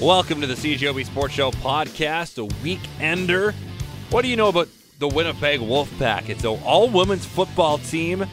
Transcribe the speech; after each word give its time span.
Welcome 0.00 0.40
to 0.40 0.46
the 0.46 0.54
CJOB 0.54 1.04
Sports 1.04 1.34
Show 1.34 1.50
podcast, 1.50 2.42
a 2.42 2.48
weekender. 2.64 3.52
What 4.08 4.22
do 4.22 4.28
you 4.28 4.36
know 4.36 4.48
about 4.48 4.68
the 4.98 5.06
Winnipeg 5.06 5.60
Wolfpack? 5.60 6.30
It's 6.30 6.42
an 6.42 6.58
all 6.64 6.88
women's 6.88 7.26
football 7.26 7.76
team, 7.76 8.24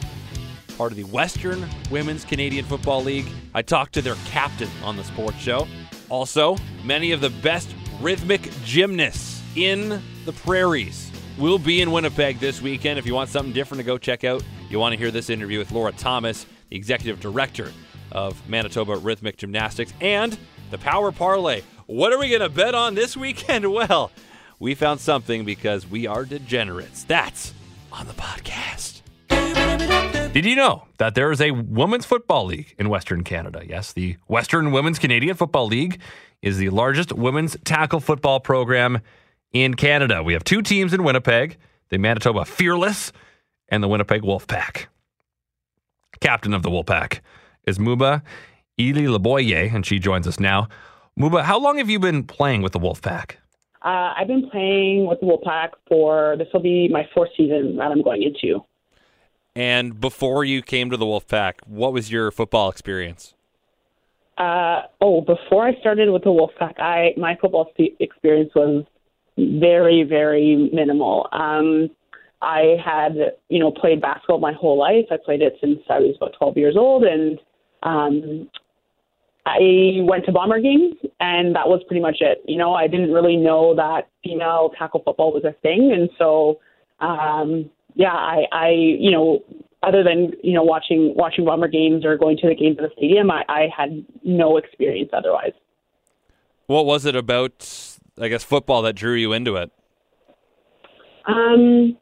part 0.78 0.92
of 0.92 0.96
the 0.96 1.04
Western 1.04 1.68
Women's 1.90 2.24
Canadian 2.24 2.64
Football 2.64 3.04
League. 3.04 3.26
I 3.54 3.60
talked 3.60 3.92
to 3.94 4.02
their 4.02 4.14
captain 4.24 4.70
on 4.82 4.96
the 4.96 5.04
sports 5.04 5.36
show. 5.36 5.68
Also, 6.08 6.56
many 6.84 7.12
of 7.12 7.20
the 7.20 7.28
best 7.28 7.68
rhythmic 8.00 8.50
gymnasts 8.64 9.42
in 9.54 10.00
the 10.24 10.32
prairies 10.32 11.12
will 11.36 11.58
be 11.58 11.82
in 11.82 11.92
Winnipeg 11.92 12.38
this 12.38 12.62
weekend. 12.62 12.98
If 12.98 13.04
you 13.04 13.14
want 13.14 13.28
something 13.28 13.52
different 13.52 13.80
to 13.80 13.84
go 13.84 13.98
check 13.98 14.24
out, 14.24 14.42
you 14.70 14.78
want 14.78 14.94
to 14.94 14.98
hear 14.98 15.10
this 15.10 15.28
interview 15.28 15.58
with 15.58 15.70
Laura 15.70 15.92
Thomas, 15.92 16.46
the 16.70 16.76
executive 16.76 17.20
director 17.20 17.70
of 18.10 18.48
Manitoba 18.48 18.96
Rhythmic 18.96 19.36
Gymnastics, 19.36 19.92
and 20.00 20.38
the 20.70 20.78
Power 20.78 21.12
Parlay. 21.12 21.62
What 21.86 22.12
are 22.12 22.18
we 22.18 22.28
going 22.28 22.40
to 22.40 22.48
bet 22.48 22.74
on 22.74 22.94
this 22.94 23.16
weekend? 23.16 23.66
Well, 23.72 24.10
we 24.60 24.74
found 24.74 25.00
something 25.00 25.44
because 25.44 25.86
we 25.86 26.06
are 26.06 26.24
degenerates. 26.24 27.04
That's 27.04 27.54
on 27.92 28.06
the 28.06 28.12
podcast. 28.12 29.02
Did 30.32 30.44
you 30.44 30.56
know 30.56 30.86
that 30.98 31.14
there 31.14 31.30
is 31.30 31.40
a 31.40 31.52
women's 31.52 32.04
football 32.04 32.44
league 32.46 32.74
in 32.78 32.88
Western 32.88 33.24
Canada? 33.24 33.62
Yes, 33.66 33.92
the 33.92 34.16
Western 34.26 34.72
Women's 34.72 34.98
Canadian 34.98 35.36
Football 35.36 35.68
League 35.68 36.00
is 36.42 36.58
the 36.58 36.70
largest 36.70 37.12
women's 37.12 37.56
tackle 37.64 38.00
football 38.00 38.40
program 38.40 39.00
in 39.52 39.74
Canada. 39.74 40.22
We 40.22 40.32
have 40.32 40.44
two 40.44 40.62
teams 40.62 40.92
in 40.92 41.04
Winnipeg 41.04 41.56
the 41.90 41.98
Manitoba 41.98 42.44
Fearless 42.44 43.12
and 43.68 43.82
the 43.82 43.88
Winnipeg 43.88 44.22
Wolfpack. 44.22 44.86
Captain 46.20 46.52
of 46.52 46.62
the 46.62 46.70
Wolfpack 46.70 47.20
is 47.64 47.78
Muba 47.78 48.22
Ili 48.78 49.06
Laboye, 49.06 49.72
and 49.74 49.84
she 49.84 49.98
joins 49.98 50.26
us 50.26 50.38
now. 50.40 50.68
Muba, 51.18 51.42
how 51.42 51.58
long 51.58 51.78
have 51.78 51.90
you 51.90 51.98
been 51.98 52.22
playing 52.22 52.62
with 52.62 52.72
the 52.72 52.78
Wolfpack? 52.78 53.32
Uh, 53.82 54.14
I've 54.16 54.28
been 54.28 54.48
playing 54.50 55.06
with 55.06 55.20
the 55.20 55.26
Wolfpack 55.26 55.70
for 55.88 56.36
this 56.36 56.48
will 56.52 56.62
be 56.62 56.88
my 56.88 57.08
fourth 57.14 57.30
season 57.36 57.76
that 57.76 57.90
I'm 57.90 58.02
going 58.02 58.22
into. 58.22 58.60
And 59.54 60.00
before 60.00 60.44
you 60.44 60.62
came 60.62 60.90
to 60.90 60.96
the 60.96 61.04
Wolfpack, 61.04 61.54
what 61.66 61.92
was 61.92 62.12
your 62.12 62.30
football 62.30 62.70
experience? 62.70 63.34
Uh, 64.36 64.82
oh, 65.00 65.20
before 65.20 65.66
I 65.66 65.78
started 65.80 66.10
with 66.10 66.22
the 66.22 66.30
Wolfpack, 66.30 66.78
I 66.78 67.14
my 67.16 67.36
football 67.40 67.72
experience 67.98 68.52
was 68.54 68.84
very, 69.36 70.04
very 70.04 70.70
minimal. 70.72 71.28
Um, 71.32 71.90
I 72.40 72.76
had, 72.84 73.16
you 73.48 73.58
know, 73.58 73.72
played 73.72 74.00
basketball 74.00 74.38
my 74.38 74.52
whole 74.52 74.78
life. 74.78 75.06
I 75.10 75.16
played 75.24 75.42
it 75.42 75.54
since 75.60 75.80
I 75.90 75.98
was 75.98 76.14
about 76.16 76.34
12 76.38 76.56
years 76.56 76.76
old, 76.76 77.02
and 77.02 77.38
um, 77.82 78.48
I 79.46 80.00
went 80.02 80.26
to 80.26 80.32
bomber 80.32 80.60
games, 80.60 80.94
and 81.20 81.54
that 81.54 81.68
was 81.68 81.82
pretty 81.86 82.00
much 82.00 82.18
it. 82.20 82.42
You 82.46 82.58
know, 82.58 82.74
I 82.74 82.86
didn't 82.86 83.12
really 83.12 83.36
know 83.36 83.74
that 83.74 84.08
female 84.22 84.72
tackle 84.78 85.02
football 85.04 85.32
was 85.32 85.44
a 85.44 85.52
thing, 85.62 85.92
and 85.92 86.10
so, 86.18 86.60
um, 87.00 87.70
yeah, 87.94 88.12
I, 88.12 88.44
I, 88.52 88.70
you 88.70 89.10
know, 89.10 89.40
other 89.82 90.02
than 90.02 90.32
you 90.42 90.52
know 90.52 90.62
watching 90.62 91.14
watching 91.16 91.44
bomber 91.44 91.68
games 91.68 92.04
or 92.04 92.16
going 92.18 92.36
to 92.38 92.48
the 92.48 92.54
games 92.54 92.76
at 92.78 92.88
the 92.88 92.94
stadium, 92.96 93.30
I, 93.30 93.44
I 93.48 93.68
had 93.74 94.04
no 94.24 94.56
experience 94.56 95.10
otherwise. 95.12 95.52
What 96.66 96.84
was 96.84 97.06
it 97.06 97.16
about, 97.16 97.98
I 98.20 98.28
guess, 98.28 98.44
football 98.44 98.82
that 98.82 98.94
drew 98.94 99.14
you 99.14 99.32
into 99.32 99.56
it? 99.56 99.70
Um, 101.24 101.96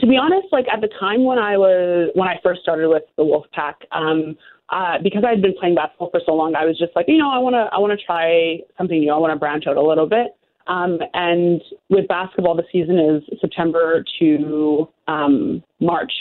to 0.00 0.06
be 0.06 0.16
honest, 0.16 0.48
like 0.52 0.66
at 0.72 0.80
the 0.80 0.88
time 1.00 1.24
when 1.24 1.38
I 1.38 1.56
was 1.56 2.10
when 2.14 2.28
I 2.28 2.36
first 2.42 2.62
started 2.62 2.88
with 2.88 3.02
the 3.16 3.24
Wolfpack, 3.24 3.74
um, 3.92 4.36
uh, 4.70 4.98
because 5.02 5.24
I 5.26 5.30
had 5.30 5.42
been 5.42 5.54
playing 5.58 5.74
basketball 5.74 6.10
for 6.10 6.20
so 6.24 6.34
long, 6.34 6.54
I 6.54 6.64
was 6.64 6.78
just 6.78 6.94
like, 6.94 7.06
you 7.08 7.18
know, 7.18 7.30
I 7.30 7.38
want 7.38 7.54
to 7.54 7.68
I 7.72 7.78
want 7.78 7.98
to 7.98 8.04
try 8.04 8.58
something 8.76 8.98
new. 9.00 9.12
I 9.12 9.18
want 9.18 9.32
to 9.32 9.38
branch 9.38 9.64
out 9.66 9.76
a 9.76 9.82
little 9.82 10.06
bit. 10.06 10.36
Um, 10.66 10.98
and 11.14 11.62
with 11.88 12.06
basketball, 12.08 12.54
the 12.54 12.64
season 12.70 12.98
is 12.98 13.40
September 13.40 14.04
to 14.18 14.86
um, 15.06 15.64
March 15.80 16.12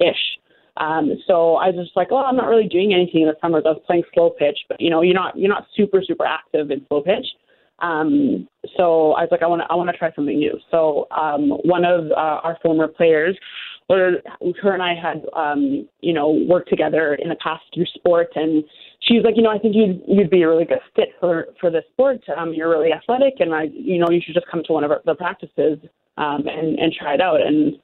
ish. 0.00 0.38
Um, 0.78 1.12
so 1.26 1.56
I 1.56 1.68
was 1.68 1.84
just 1.84 1.96
like, 1.96 2.10
well, 2.10 2.24
I'm 2.24 2.36
not 2.36 2.46
really 2.48 2.66
doing 2.66 2.94
anything 2.94 3.22
in 3.22 3.28
the 3.28 3.36
summer. 3.42 3.58
I 3.58 3.72
was 3.72 3.82
playing 3.86 4.04
slow 4.14 4.30
pitch, 4.30 4.58
but 4.68 4.80
you 4.80 4.88
know, 4.88 5.02
you're 5.02 5.14
not 5.14 5.36
you're 5.36 5.50
not 5.50 5.66
super 5.76 6.02
super 6.02 6.24
active 6.24 6.70
in 6.70 6.86
slow 6.88 7.02
pitch. 7.02 7.26
Um, 7.80 8.48
so 8.76 9.12
I 9.12 9.22
was 9.22 9.28
like, 9.30 9.42
I 9.42 9.46
want 9.46 9.60
to 9.62 9.66
I 9.70 9.74
want 9.74 9.90
to 9.90 9.96
try 9.96 10.10
something 10.14 10.38
new. 10.38 10.58
So 10.70 11.08
um, 11.10 11.50
one 11.64 11.84
of 11.84 12.10
uh, 12.12 12.40
our 12.42 12.58
former 12.62 12.88
players 12.88 13.36
or 13.88 14.18
her 14.62 14.72
and 14.72 14.82
I 14.82 14.94
had, 14.94 15.24
um, 15.34 15.88
you 16.00 16.12
know, 16.12 16.30
worked 16.48 16.68
together 16.68 17.14
in 17.14 17.28
the 17.28 17.36
past 17.36 17.62
through 17.74 17.86
sport, 17.86 18.28
and 18.34 18.64
she's 19.00 19.22
like, 19.24 19.36
you 19.36 19.42
know, 19.42 19.50
I 19.50 19.58
think 19.58 19.74
you'd 19.74 20.02
you'd 20.06 20.30
be 20.30 20.42
a 20.42 20.48
really 20.48 20.64
good 20.64 20.80
fit 20.96 21.10
for 21.20 21.48
for 21.60 21.70
this 21.70 21.84
sport. 21.92 22.20
Um, 22.36 22.54
you're 22.54 22.70
really 22.70 22.92
athletic, 22.92 23.34
and 23.40 23.54
I, 23.54 23.64
you 23.72 23.98
know, 23.98 24.10
you 24.10 24.20
should 24.24 24.34
just 24.34 24.46
come 24.50 24.62
to 24.66 24.72
one 24.72 24.84
of 24.84 24.90
our, 24.90 25.02
the 25.04 25.14
practices 25.14 25.78
um, 26.16 26.46
and 26.46 26.78
and 26.78 26.92
try 26.92 27.14
it 27.14 27.20
out. 27.20 27.40
And 27.40 27.74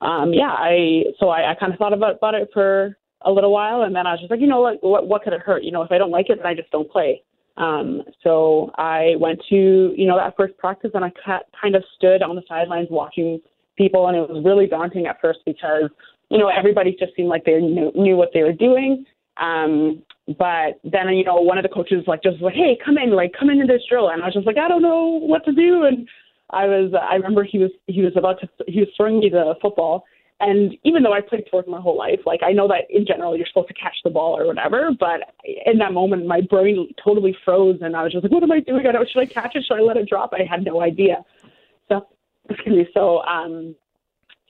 um, 0.00 0.32
yeah, 0.32 0.50
I 0.50 1.04
so 1.20 1.28
I, 1.28 1.52
I 1.52 1.54
kind 1.54 1.72
of 1.72 1.78
thought 1.78 1.92
about 1.92 2.16
about 2.16 2.34
it 2.34 2.48
for 2.52 2.96
a 3.24 3.30
little 3.30 3.52
while, 3.52 3.82
and 3.82 3.94
then 3.94 4.06
I 4.06 4.12
was 4.12 4.20
just 4.20 4.30
like, 4.30 4.40
you 4.40 4.46
know, 4.48 4.60
what 4.60 4.82
what, 4.82 5.08
what 5.08 5.22
could 5.22 5.32
it 5.32 5.40
hurt? 5.40 5.62
You 5.62 5.72
know, 5.72 5.82
if 5.82 5.92
I 5.92 5.98
don't 5.98 6.10
like 6.10 6.30
it, 6.30 6.38
then 6.38 6.46
I 6.46 6.54
just 6.54 6.70
don't 6.70 6.90
play. 6.90 7.22
Um, 7.56 8.02
so 8.22 8.70
I 8.76 9.14
went 9.18 9.40
to, 9.50 9.92
you 9.94 10.06
know, 10.06 10.16
that 10.16 10.34
first 10.36 10.56
practice 10.56 10.90
and 10.94 11.04
I 11.04 11.12
kind 11.60 11.76
of 11.76 11.84
stood 11.96 12.22
on 12.22 12.34
the 12.34 12.42
sidelines 12.48 12.88
watching 12.90 13.40
people, 13.76 14.08
and 14.08 14.16
it 14.16 14.28
was 14.28 14.42
really 14.44 14.66
daunting 14.66 15.06
at 15.06 15.20
first 15.20 15.40
because 15.46 15.90
you 16.30 16.38
know 16.38 16.48
everybody 16.48 16.96
just 16.98 17.14
seemed 17.16 17.28
like 17.28 17.44
they 17.44 17.60
knew, 17.60 17.92
knew 17.94 18.16
what 18.16 18.30
they 18.34 18.42
were 18.42 18.52
doing. 18.52 19.04
Um, 19.38 20.02
but 20.38 20.78
then 20.84 21.08
you 21.10 21.24
know 21.24 21.36
one 21.36 21.58
of 21.58 21.62
the 21.62 21.68
coaches 21.68 22.04
like 22.06 22.22
just 22.22 22.40
like, 22.40 22.54
hey, 22.54 22.78
come 22.84 22.98
in, 22.98 23.10
like 23.10 23.32
come 23.38 23.50
into 23.50 23.66
this 23.66 23.82
drill, 23.88 24.10
and 24.10 24.22
I 24.22 24.26
was 24.26 24.34
just 24.34 24.46
like, 24.46 24.58
I 24.58 24.68
don't 24.68 24.82
know 24.82 25.20
what 25.22 25.44
to 25.44 25.52
do, 25.52 25.84
and 25.84 26.08
I 26.50 26.66
was 26.66 26.92
I 26.94 27.14
remember 27.16 27.44
he 27.44 27.58
was 27.58 27.70
he 27.86 28.02
was 28.02 28.12
about 28.16 28.40
to 28.40 28.48
he 28.68 28.80
was 28.80 28.88
throwing 28.96 29.20
me 29.20 29.28
the 29.30 29.54
football. 29.60 30.04
And 30.40 30.74
even 30.82 31.04
though 31.04 31.12
I 31.12 31.20
played 31.20 31.44
sports 31.46 31.68
my 31.70 31.80
whole 31.80 31.96
life, 31.96 32.18
like 32.26 32.40
I 32.42 32.50
know 32.50 32.66
that 32.66 32.90
in 32.90 33.06
general 33.06 33.36
you're 33.36 33.46
supposed 33.46 33.68
to 33.68 33.74
catch 33.74 33.94
the 34.02 34.10
ball 34.10 34.36
or 34.36 34.44
whatever, 34.44 34.90
but 34.98 35.20
in 35.44 35.78
that 35.78 35.92
moment 35.92 36.26
my 36.26 36.40
brain 36.40 36.88
totally 37.02 37.36
froze 37.44 37.78
and 37.80 37.94
I 37.94 38.02
was 38.02 38.12
just 38.12 38.24
like, 38.24 38.32
what 38.32 38.42
am 38.42 38.50
I 38.50 38.58
doing? 38.58 38.84
Should 38.84 39.20
I 39.20 39.26
catch 39.26 39.54
it? 39.54 39.64
Should 39.66 39.76
I 39.76 39.82
let 39.82 39.96
it 39.96 40.08
drop? 40.08 40.32
I 40.34 40.42
had 40.42 40.64
no 40.64 40.82
idea. 40.82 41.24
Excuse 42.48 42.76
me. 42.76 42.86
So 42.94 43.22
um, 43.22 43.74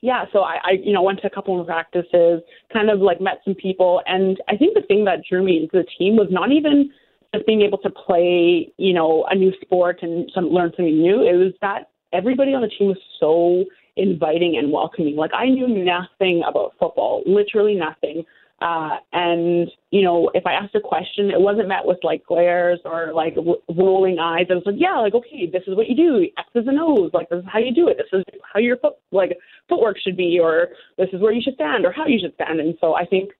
yeah, 0.01 0.25
so 0.33 0.39
I, 0.39 0.55
I 0.63 0.71
you 0.83 0.93
know 0.93 1.01
went 1.01 1.21
to 1.21 1.27
a 1.27 1.29
couple 1.29 1.59
of 1.59 1.65
practices, 1.65 2.41
kind 2.71 2.89
of 2.89 2.99
like 2.99 3.21
met 3.21 3.39
some 3.45 3.55
people, 3.55 4.01
and 4.05 4.37
I 4.49 4.57
think 4.57 4.73
the 4.73 4.81
thing 4.81 5.05
that 5.05 5.19
drew 5.29 5.43
me 5.43 5.57
into 5.57 5.77
the 5.77 5.85
team 5.97 6.15
was 6.15 6.27
not 6.29 6.51
even 6.51 6.91
just 7.33 7.45
being 7.45 7.61
able 7.61 7.77
to 7.79 7.89
play 7.89 8.71
you 8.77 8.93
know 8.93 9.25
a 9.29 9.35
new 9.35 9.53
sport 9.61 9.99
and 10.01 10.29
some 10.33 10.49
learn 10.49 10.71
something 10.75 11.01
new. 11.01 11.21
It 11.21 11.37
was 11.37 11.53
that 11.61 11.89
everybody 12.11 12.53
on 12.53 12.61
the 12.61 12.67
team 12.67 12.87
was 12.89 12.97
so 13.19 13.65
inviting 13.95 14.57
and 14.57 14.71
welcoming. 14.71 15.15
Like 15.15 15.31
I 15.33 15.45
knew 15.47 15.67
nothing 15.67 16.43
about 16.47 16.73
football, 16.79 17.23
literally 17.25 17.75
nothing. 17.75 18.25
Uh, 18.63 18.95
and 19.11 19.69
you 19.91 20.01
know, 20.01 20.31
if 20.33 20.45
I 20.45 20.53
asked 20.53 20.73
a 20.73 20.79
question, 20.79 21.29
it 21.29 21.41
wasn't 21.41 21.67
met 21.67 21.83
with 21.83 21.97
like 22.01 22.25
glares 22.25 22.79
or 22.85 23.11
like 23.13 23.35
w- 23.35 23.61
rolling 23.75 24.19
eyes. 24.19 24.45
I 24.49 24.53
was 24.53 24.63
like, 24.65 24.75
yeah, 24.77 24.97
like 24.99 25.13
okay, 25.13 25.49
this 25.51 25.63
is 25.67 25.75
what 25.75 25.89
you 25.89 25.95
do, 25.97 26.25
X's 26.37 26.65
and 26.65 26.79
O's. 26.79 27.11
Like 27.13 27.27
this 27.27 27.39
is 27.39 27.45
how 27.51 27.59
you 27.59 27.73
do 27.73 27.89
it. 27.89 27.97
This 27.97 28.07
is 28.17 28.23
how 28.53 28.61
your 28.61 28.77
foot 28.77 28.93
like 29.11 29.37
footwork 29.67 29.97
should 29.99 30.15
be, 30.15 30.39
or 30.41 30.69
this 30.97 31.09
is 31.11 31.19
where 31.19 31.33
you 31.33 31.41
should 31.41 31.55
stand, 31.55 31.85
or 31.85 31.91
how 31.91 32.07
you 32.07 32.19
should 32.21 32.33
stand. 32.35 32.61
And 32.61 32.73
so 32.79 32.95
I 32.95 33.05
think 33.05 33.31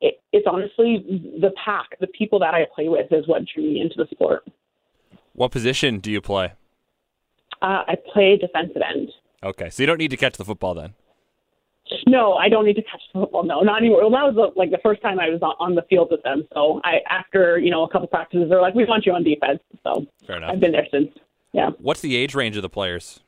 it, 0.00 0.20
it's 0.32 0.48
honestly 0.50 1.06
the 1.40 1.52
pack, 1.64 1.96
the 2.00 2.08
people 2.08 2.40
that 2.40 2.52
I 2.52 2.66
play 2.74 2.88
with, 2.88 3.06
is 3.12 3.28
what 3.28 3.42
drew 3.54 3.62
me 3.62 3.80
into 3.80 3.94
the 3.96 4.08
sport. 4.10 4.42
What 5.32 5.52
position 5.52 6.00
do 6.00 6.10
you 6.10 6.20
play? 6.20 6.54
Uh, 7.62 7.84
I 7.86 7.94
play 8.12 8.36
defensive 8.36 8.82
end. 8.82 9.10
Okay, 9.44 9.70
so 9.70 9.84
you 9.84 9.86
don't 9.86 9.98
need 9.98 10.10
to 10.10 10.16
catch 10.16 10.36
the 10.36 10.44
football 10.44 10.74
then. 10.74 10.94
No, 12.06 12.34
I 12.34 12.48
don't 12.48 12.64
need 12.64 12.76
to 12.76 12.82
catch 12.82 13.00
football. 13.12 13.44
No, 13.44 13.60
not 13.60 13.80
anymore. 13.80 14.02
Well, 14.02 14.10
that 14.10 14.34
was 14.34 14.52
like 14.56 14.70
the 14.70 14.78
first 14.82 15.02
time 15.02 15.20
I 15.20 15.28
was 15.28 15.40
on 15.42 15.74
the 15.74 15.82
field 15.82 16.08
with 16.10 16.22
them. 16.22 16.46
So 16.52 16.80
I, 16.84 16.98
after 17.08 17.58
you 17.58 17.70
know 17.70 17.84
a 17.84 17.88
couple 17.88 18.08
practices, 18.08 18.48
they're 18.48 18.60
like, 18.60 18.74
"We 18.74 18.84
want 18.84 19.06
you 19.06 19.12
on 19.12 19.22
defense." 19.22 19.60
So 19.84 20.06
Fair 20.26 20.36
enough. 20.36 20.50
I've 20.52 20.60
been 20.60 20.72
there 20.72 20.86
since. 20.90 21.08
Yeah. 21.52 21.70
What's 21.78 22.00
the 22.00 22.16
age 22.16 22.34
range 22.34 22.56
of 22.56 22.62
the 22.62 22.68
players? 22.68 23.20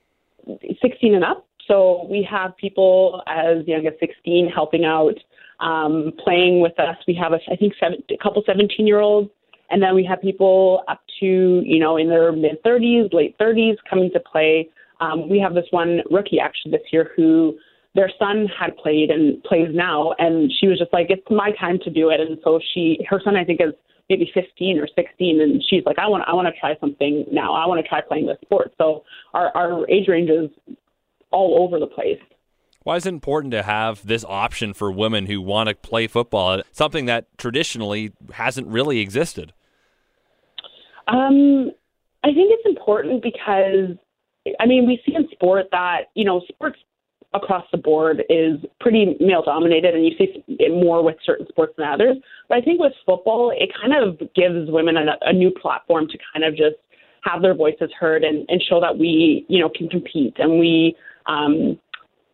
Sixteen 0.83 1.15
and 1.15 1.25
up. 1.25 1.47
So 1.67 2.07
we 2.11 2.27
have 2.31 2.57
people 2.57 3.23
as 3.27 3.67
young 3.67 3.87
as 3.87 3.95
sixteen 4.01 4.49
helping 4.49 4.85
out, 4.85 5.15
um, 5.61 6.13
playing 6.23 6.61
with 6.61 6.79
us. 6.79 6.97
We 7.07 7.15
have 7.15 7.33
a, 7.33 7.39
I 7.51 7.57
think 7.57 7.75
seven, 7.81 8.03
a 8.11 8.17
couple 8.23 8.43
seventeen-year-olds, 8.47 9.31
and 9.71 9.83
then 9.83 9.95
we 9.95 10.05
have 10.05 10.21
people 10.21 10.85
up 10.89 11.01
to 11.21 11.27
you 11.27 11.79
know 11.79 11.97
in 11.97 12.09
their 12.09 12.33
mid 12.33 12.63
thirties, 12.63 13.11
late 13.13 13.37
thirties 13.39 13.77
coming 13.89 14.11
to 14.13 14.21
play. 14.21 14.69
Um, 15.01 15.29
we 15.29 15.39
have 15.41 15.55
this 15.55 15.67
one 15.71 16.01
rookie 16.11 16.39
actually 16.41 16.73
this 16.73 16.93
year 16.93 17.11
who 17.17 17.59
their 17.95 18.11
son 18.19 18.47
had 18.59 18.77
played 18.77 19.11
and 19.11 19.43
plays 19.45 19.69
now, 19.73 20.15
and 20.19 20.53
she 20.61 20.67
was 20.67 20.79
just 20.79 20.93
like, 20.93 21.07
"It's 21.11 21.29
my 21.31 21.53
time 21.53 21.79
to 21.85 21.91
do 21.91 22.11
it." 22.11 22.21
And 22.21 22.39
so 22.43 22.61
she, 22.73 22.99
her 23.09 23.21
son, 23.25 23.37
I 23.37 23.45
think, 23.45 23.61
is 23.61 23.73
maybe 24.11 24.31
15 24.35 24.79
or 24.79 24.89
16, 24.95 25.41
and 25.41 25.63
she's 25.69 25.85
like, 25.87 25.99
"I 25.99 26.09
want, 26.09 26.25
I 26.27 26.35
want 26.35 26.53
to 26.53 26.61
try 26.61 26.77
something 26.81 27.25
now. 27.31 27.55
I 27.55 27.67
want 27.67 27.83
to 27.83 27.89
try 27.89 28.01
playing 28.01 28.27
this 28.27 28.39
sport." 28.43 28.73
So 28.79 29.05
our 29.33 29.57
our 29.57 29.89
age 29.89 30.09
range 30.09 30.31
is 30.31 30.51
all 31.31 31.63
over 31.63 31.79
the 31.79 31.87
place. 31.87 32.21
Why 32.85 32.97
is 32.97 33.07
it 33.07 33.15
important 33.15 33.53
to 33.53 33.63
have 33.63 34.07
this 34.07 34.25
option 34.27 34.75
for 34.75 34.93
women 34.93 35.25
who 35.27 35.41
want 35.41 35.71
to 35.71 35.75
play 35.75 36.07
football? 36.07 36.63
Something 36.71 37.07
that 37.07 37.27
traditionally 37.39 38.13
hasn't 38.33 38.67
really 38.67 39.01
existed. 39.01 39.55
Um, 41.09 41.71
I 42.23 42.29
think 42.29 42.53
it's 42.53 42.67
important 42.67 43.23
because, 43.23 43.97
I 44.61 44.67
mean, 44.67 44.87
we 44.87 45.01
see 45.07 45.15
in 45.15 45.29
sport 45.33 45.67
that, 45.73 46.11
you 46.15 46.25
know, 46.25 46.43
sports 46.49 46.79
across 47.35 47.65
the 47.73 47.79
board 47.79 48.23
is 48.31 48.59
pretty 48.81 49.17
male 49.21 49.43
dominated, 49.43 49.95
and 49.95 50.05
you 50.05 50.13
see 50.17 50.43
it 50.49 50.71
more 50.73 51.03
with 51.03 51.17
certain 51.25 51.47
sports 51.49 51.75
than 51.77 51.87
others. 51.87 52.17
But 52.49 52.59
I 52.59 52.61
think 52.61 52.81
with 52.81 52.93
football, 53.05 53.53
it 53.57 53.71
kind 53.81 53.93
of 53.93 54.19
gives 54.35 54.71
women 54.71 54.97
a, 54.97 55.17
a 55.23 55.33
new 55.33 55.51
platform 55.51 56.07
to 56.09 56.19
kind 56.33 56.45
of 56.45 56.57
just 56.57 56.77
have 57.23 57.43
their 57.43 57.55
voices 57.55 57.91
heard 57.99 58.23
and, 58.23 58.47
and 58.49 58.63
show 58.63 58.81
that 58.81 58.97
we, 58.97 59.45
you 59.49 59.59
know, 59.59 59.69
can 59.69 59.89
compete 59.89 60.35
and 60.39 60.59
we, 60.59 60.95
um, 61.27 61.79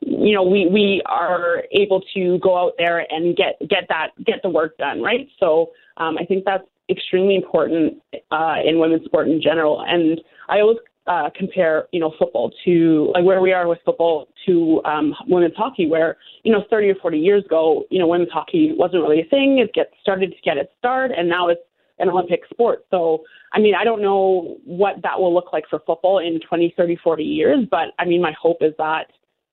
you 0.01 0.35
know, 0.35 0.43
we 0.43 0.67
we 0.67 1.03
are 1.07 1.63
able 1.73 2.03
to 2.15 2.39
go 2.39 2.57
out 2.57 2.73
there 2.79 3.07
and 3.11 3.37
get 3.37 3.59
get 3.69 3.85
that 3.89 4.09
get 4.25 4.41
the 4.43 4.49
work 4.49 4.77
done, 4.79 5.03
right? 5.03 5.29
So 5.39 5.71
um, 5.99 6.17
I 6.19 6.25
think 6.25 6.45
that's 6.45 6.65
extremely 6.89 7.37
important 7.37 8.03
uh, 8.31 8.57
in 8.65 8.81
women's 8.81 9.05
sport 9.05 9.29
in 9.29 9.41
general. 9.43 9.85
And 9.87 10.21
I 10.49 10.61
always 10.61 10.79
uh, 11.07 11.31
compare, 11.37 11.89
you 11.93 12.01
know, 12.01 12.13
football 12.19 12.53
to 12.65 13.11
like 13.15 13.25
where 13.25 13.41
we 13.41 13.53
are 13.53 13.67
with 13.67 13.79
football 13.85 14.29
to 14.47 14.81
um, 14.85 15.15
women's 15.29 15.57
hockey, 15.57 15.87
where 15.87 16.17
you 16.43 16.53
know, 16.53 16.65
30 16.71 16.91
or 16.91 16.95
40 16.97 17.19
years 17.19 17.45
ago, 17.45 17.85
you 17.91 17.99
know, 17.99 18.07
women's 18.07 18.31
hockey 18.31 18.73
wasn't 18.77 19.03
really 19.03 19.21
a 19.21 19.25
thing. 19.25 19.59
It 19.59 19.73
get 19.73 19.91
started 20.01 20.31
to 20.31 20.37
get 20.45 20.57
its 20.57 20.71
start, 20.79 21.11
and 21.17 21.29
now 21.29 21.49
it's 21.49 21.61
an 21.99 22.09
Olympic 22.09 22.41
sport. 22.51 22.85
So, 22.91 23.25
I 23.53 23.61
mean, 23.61 23.75
I 23.75 23.85
don't 23.85 24.01
know 24.01 24.57
what 24.65 25.03
that 25.03 25.19
will 25.19 25.35
look 25.35 25.53
like 25.53 25.65
for 25.69 25.81
football 25.87 26.19
in 26.19 26.41
20, 26.49 26.75
30, 26.77 26.97
40 27.03 27.23
years, 27.23 27.67
but 27.71 27.89
I 27.99 28.05
mean, 28.05 28.23
my 28.23 28.35
hope 28.41 28.59
is 28.61 28.73
that 28.79 29.07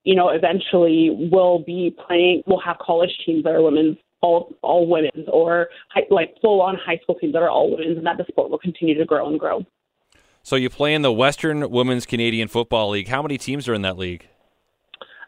you 0.07 0.15
know, 0.15 0.29
eventually 0.29 1.27
we'll 1.33 1.59
be 1.59 1.94
playing, 2.07 2.41
we'll 2.47 2.61
have 2.61 2.77
college 2.77 3.09
teams 3.25 3.44
that 3.44 3.53
are 3.53 3.61
women's 3.61 3.97
all 4.21 4.53
all 4.61 4.88
women's 4.88 5.27
or 5.27 5.67
high, 5.89 6.03
like 6.09 6.33
full 6.41 6.61
on 6.61 6.77
high 6.77 6.97
school 7.03 7.15
teams 7.15 7.33
that 7.33 7.41
are 7.44 7.49
all 7.49 7.71
women's, 7.71 7.97
and 7.97 8.07
that 8.07 8.17
the 8.17 8.23
sport 8.29 8.49
will 8.49 8.57
continue 8.57 8.97
to 8.97 9.03
grow 9.03 9.27
and 9.27 9.38
grow. 9.38 9.65
So 10.47 10.55
you 10.55 10.69
play 10.69 10.94
in 10.94 11.01
the 11.01 11.11
Western 11.11 11.69
Women's 11.71 12.05
Canadian 12.05 12.47
Football 12.47 12.91
League. 12.91 13.09
How 13.09 13.21
many 13.21 13.38
teams 13.38 13.67
are 13.67 13.73
in 13.73 13.81
that 13.81 13.97
league? 13.97 14.29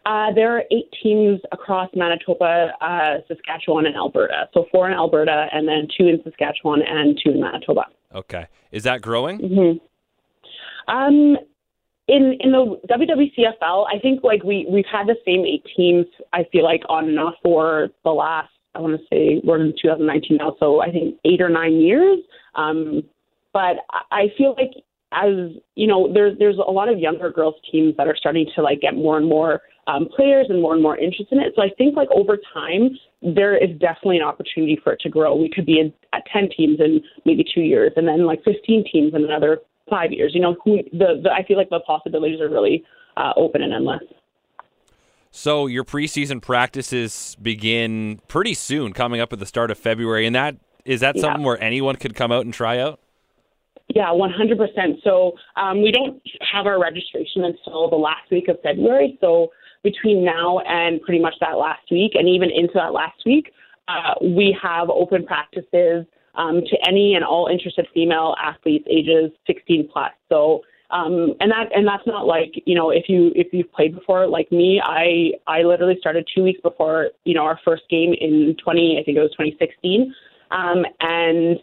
Uh, 0.06 0.32
there 0.34 0.56
are 0.56 0.62
eight 0.70 0.88
teams 1.02 1.38
across 1.52 1.90
Manitoba, 1.94 2.70
uh, 2.80 3.16
Saskatchewan, 3.28 3.84
and 3.84 3.94
Alberta. 3.96 4.48
So 4.54 4.64
four 4.72 4.88
in 4.88 4.94
Alberta, 4.94 5.48
and 5.52 5.68
then 5.68 5.88
two 5.94 6.06
in 6.06 6.22
Saskatchewan 6.24 6.80
and 6.80 7.20
two 7.22 7.32
in 7.32 7.40
Manitoba. 7.42 7.82
Okay, 8.14 8.46
is 8.72 8.84
that 8.84 9.02
growing? 9.02 9.40
Mm-hmm. 9.40 10.90
Um, 10.90 11.36
in 12.08 12.38
in 12.40 12.52
the 12.52 12.80
WWCFL, 12.88 13.84
I 13.94 13.98
think 13.98 14.24
like 14.24 14.42
we 14.42 14.66
we've 14.70 14.88
had 14.90 15.06
the 15.06 15.16
same 15.26 15.44
eight 15.44 15.66
teams. 15.76 16.06
I 16.32 16.46
feel 16.50 16.64
like 16.64 16.80
on 16.88 17.10
and 17.10 17.20
off 17.20 17.34
for 17.42 17.90
the 18.04 18.10
last 18.10 18.48
I 18.74 18.80
want 18.80 18.98
to 18.98 19.06
say 19.12 19.42
we're 19.44 19.60
in 19.60 19.74
2019 19.82 20.38
now, 20.38 20.56
so 20.58 20.80
I 20.80 20.90
think 20.90 21.16
eight 21.26 21.42
or 21.42 21.50
nine 21.50 21.74
years. 21.74 22.20
Um, 22.54 23.02
but 23.52 23.76
I 24.10 24.28
feel 24.38 24.54
like 24.56 24.70
as 25.12 25.50
you 25.74 25.86
know, 25.86 26.12
there's 26.12 26.38
there's 26.38 26.58
a 26.58 26.70
lot 26.70 26.88
of 26.88 26.98
younger 26.98 27.30
girls 27.30 27.54
teams 27.70 27.96
that 27.96 28.06
are 28.06 28.16
starting 28.16 28.46
to 28.54 28.62
like 28.62 28.80
get 28.80 28.94
more 28.94 29.16
and 29.16 29.28
more 29.28 29.62
um, 29.86 30.08
players 30.14 30.46
and 30.48 30.62
more 30.62 30.74
and 30.74 30.82
more 30.82 30.96
interest 30.96 31.32
in 31.32 31.38
it. 31.38 31.52
So 31.56 31.62
I 31.62 31.70
think 31.76 31.96
like 31.96 32.08
over 32.14 32.38
time, 32.54 32.90
there 33.22 33.56
is 33.56 33.70
definitely 33.78 34.18
an 34.18 34.22
opportunity 34.22 34.78
for 34.82 34.92
it 34.92 35.00
to 35.00 35.08
grow. 35.08 35.34
We 35.34 35.50
could 35.50 35.66
be 35.66 35.80
in, 35.80 35.92
at 36.12 36.22
10 36.32 36.50
teams 36.56 36.78
in 36.80 37.00
maybe 37.24 37.44
two 37.54 37.62
years, 37.62 37.92
and 37.96 38.06
then 38.06 38.24
like 38.24 38.42
15 38.44 38.84
teams 38.92 39.14
in 39.14 39.24
another 39.24 39.58
five 39.88 40.12
years. 40.12 40.32
You 40.34 40.42
know, 40.42 40.56
who, 40.64 40.78
the, 40.92 41.20
the 41.22 41.30
I 41.30 41.44
feel 41.44 41.56
like 41.56 41.70
the 41.70 41.80
possibilities 41.80 42.40
are 42.40 42.48
really 42.48 42.84
uh, 43.16 43.32
open 43.36 43.62
and 43.62 43.72
endless. 43.72 44.02
So 45.32 45.66
your 45.66 45.84
preseason 45.84 46.42
practices 46.42 47.36
begin 47.40 48.20
pretty 48.26 48.54
soon, 48.54 48.92
coming 48.92 49.20
up 49.20 49.32
at 49.32 49.38
the 49.38 49.46
start 49.46 49.70
of 49.70 49.78
February, 49.78 50.26
and 50.26 50.34
that 50.34 50.56
is 50.84 51.00
that 51.00 51.16
yeah. 51.16 51.22
something 51.22 51.44
where 51.44 51.62
anyone 51.62 51.96
could 51.96 52.14
come 52.14 52.32
out 52.32 52.44
and 52.44 52.54
try 52.54 52.78
out? 52.78 53.00
Yeah, 53.94 54.06
100%. 54.06 55.02
So 55.02 55.32
um, 55.56 55.82
we 55.82 55.90
don't 55.90 56.22
have 56.52 56.66
our 56.66 56.80
registration 56.80 57.44
until 57.44 57.90
the 57.90 57.96
last 57.96 58.30
week 58.30 58.48
of 58.48 58.56
February. 58.62 59.18
So 59.20 59.48
between 59.82 60.24
now 60.24 60.60
and 60.60 61.00
pretty 61.02 61.20
much 61.20 61.34
that 61.40 61.58
last 61.58 61.90
week, 61.90 62.12
and 62.14 62.28
even 62.28 62.50
into 62.50 62.74
that 62.74 62.92
last 62.92 63.20
week, 63.26 63.52
uh, 63.88 64.14
we 64.22 64.56
have 64.62 64.90
open 64.90 65.26
practices 65.26 66.06
um, 66.36 66.60
to 66.60 66.76
any 66.88 67.14
and 67.14 67.24
all 67.24 67.48
interested 67.48 67.86
female 67.92 68.36
athletes 68.40 68.86
ages 68.88 69.32
16 69.46 69.88
plus. 69.92 70.12
So 70.28 70.60
um, 70.90 71.34
and 71.40 71.50
that 71.50 71.68
and 71.74 71.86
that's 71.86 72.06
not 72.06 72.26
like 72.26 72.52
you 72.66 72.74
know 72.74 72.90
if 72.90 73.08
you 73.08 73.30
if 73.34 73.48
you've 73.52 73.70
played 73.72 73.94
before 73.94 74.26
like 74.26 74.50
me 74.50 74.80
I 74.84 75.32
I 75.46 75.62
literally 75.62 75.96
started 76.00 76.28
two 76.34 76.42
weeks 76.42 76.60
before 76.62 77.10
you 77.24 77.34
know 77.34 77.42
our 77.42 77.60
first 77.64 77.82
game 77.88 78.12
in 78.20 78.56
20 78.62 78.98
I 79.00 79.04
think 79.04 79.16
it 79.16 79.20
was 79.20 79.30
2016 79.32 80.12
um, 80.50 80.84
and 81.00 81.60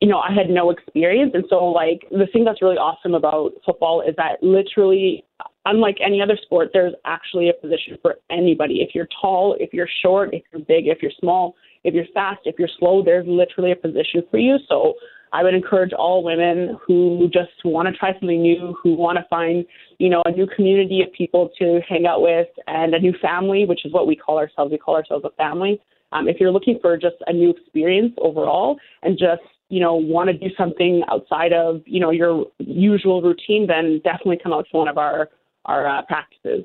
you 0.00 0.08
know 0.08 0.18
I 0.18 0.32
had 0.32 0.48
no 0.48 0.70
experience 0.70 1.32
and 1.34 1.44
so 1.48 1.64
like 1.66 2.06
the 2.10 2.26
thing 2.32 2.44
that's 2.44 2.62
really 2.62 2.76
awesome 2.76 3.14
about 3.14 3.52
football 3.64 4.00
is 4.00 4.14
that 4.16 4.42
literally 4.42 5.24
unlike 5.64 5.96
any 6.04 6.22
other 6.22 6.38
sport 6.40 6.70
there's 6.72 6.94
actually 7.04 7.48
a 7.48 7.52
position 7.52 7.98
for 8.02 8.16
anybody 8.30 8.76
if 8.76 8.94
you're 8.94 9.08
tall 9.20 9.56
if 9.58 9.72
you're 9.72 9.88
short 10.02 10.32
if 10.32 10.42
you're 10.52 10.62
big 10.62 10.86
if 10.86 10.98
you're 11.02 11.12
small 11.18 11.54
if 11.84 11.94
you're 11.94 12.06
fast 12.14 12.40
if 12.44 12.56
you're 12.58 12.68
slow 12.78 13.02
there's 13.02 13.26
literally 13.26 13.72
a 13.72 13.76
position 13.76 14.22
for 14.30 14.38
you 14.38 14.56
so 14.68 14.94
I 15.32 15.42
would 15.42 15.54
encourage 15.54 15.92
all 15.92 16.22
women 16.22 16.78
who 16.86 17.28
just 17.32 17.50
want 17.64 17.86
to 17.86 17.92
try 17.92 18.12
something 18.12 18.40
new, 18.40 18.74
who 18.82 18.94
want 18.94 19.18
to 19.18 19.26
find, 19.28 19.64
you 19.98 20.08
know, 20.08 20.22
a 20.24 20.30
new 20.30 20.46
community 20.46 21.02
of 21.02 21.12
people 21.12 21.50
to 21.58 21.80
hang 21.86 22.06
out 22.06 22.22
with 22.22 22.48
and 22.66 22.94
a 22.94 22.98
new 22.98 23.12
family, 23.20 23.66
which 23.66 23.84
is 23.84 23.92
what 23.92 24.06
we 24.06 24.16
call 24.16 24.38
ourselves. 24.38 24.72
We 24.72 24.78
call 24.78 24.96
ourselves 24.96 25.26
a 25.26 25.30
family. 25.36 25.80
Um, 26.12 26.28
if 26.28 26.38
you're 26.40 26.50
looking 26.50 26.78
for 26.80 26.96
just 26.96 27.16
a 27.26 27.32
new 27.32 27.50
experience 27.50 28.14
overall 28.18 28.78
and 29.02 29.18
just, 29.18 29.42
you 29.68 29.80
know, 29.80 29.94
want 29.94 30.28
to 30.28 30.32
do 30.32 30.54
something 30.56 31.02
outside 31.10 31.52
of, 31.52 31.82
you 31.84 32.00
know, 32.00 32.10
your 32.10 32.46
usual 32.58 33.22
routine, 33.22 33.66
then 33.66 34.00
definitely 34.04 34.38
come 34.42 34.52
out 34.52 34.66
to 34.70 34.76
one 34.76 34.88
of 34.88 34.98
our, 34.98 35.28
our 35.66 35.86
uh, 35.86 36.02
practices. 36.02 36.64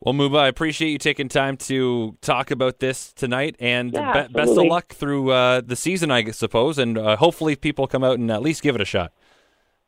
Well, 0.00 0.14
Muba, 0.14 0.40
I 0.40 0.48
appreciate 0.48 0.90
you 0.90 0.98
taking 0.98 1.28
time 1.28 1.56
to 1.58 2.16
talk 2.22 2.50
about 2.50 2.80
this 2.80 3.12
tonight, 3.12 3.54
and 3.60 3.92
yeah, 3.92 4.26
be- 4.26 4.32
best 4.32 4.50
of 4.50 4.64
luck 4.64 4.92
through 4.92 5.30
uh, 5.30 5.60
the 5.60 5.76
season, 5.76 6.10
I 6.10 6.28
suppose, 6.32 6.76
and 6.76 6.98
uh, 6.98 7.14
hopefully 7.16 7.54
people 7.54 7.86
come 7.86 8.02
out 8.02 8.18
and 8.18 8.28
at 8.28 8.42
least 8.42 8.62
give 8.62 8.74
it 8.74 8.80
a 8.80 8.84
shot. 8.84 9.12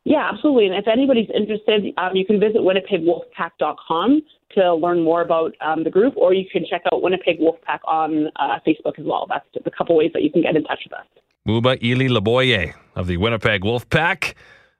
Yeah, 0.05 0.29
absolutely. 0.31 0.67
And 0.67 0.75
if 0.75 0.87
anybody's 0.87 1.29
interested, 1.35 1.93
um, 1.97 2.15
you 2.15 2.25
can 2.25 2.39
visit 2.39 2.61
winnipegwolfpack.com 2.61 4.21
to 4.51 4.73
learn 4.75 5.03
more 5.03 5.21
about 5.21 5.53
um, 5.59 5.83
the 5.83 5.89
group, 5.89 6.13
or 6.15 6.33
you 6.33 6.45
can 6.49 6.63
check 6.69 6.83
out 6.93 7.01
Winnipeg 7.01 7.39
Wolfpack 7.39 7.79
on 7.85 8.27
uh, 8.37 8.59
Facebook 8.65 8.97
as 8.97 9.05
well. 9.05 9.25
That's 9.27 9.45
just 9.53 9.67
a 9.67 9.71
couple 9.71 9.97
ways 9.97 10.11
that 10.13 10.21
you 10.21 10.31
can 10.31 10.43
get 10.43 10.55
in 10.55 10.63
touch 10.63 10.79
with 10.85 10.93
us. 10.93 11.05
Muba 11.47 11.81
Ely 11.83 12.07
Laboye 12.07 12.73
of 12.95 13.05
the 13.07 13.17
Winnipeg 13.17 13.61
Wolfpack. 13.61 14.33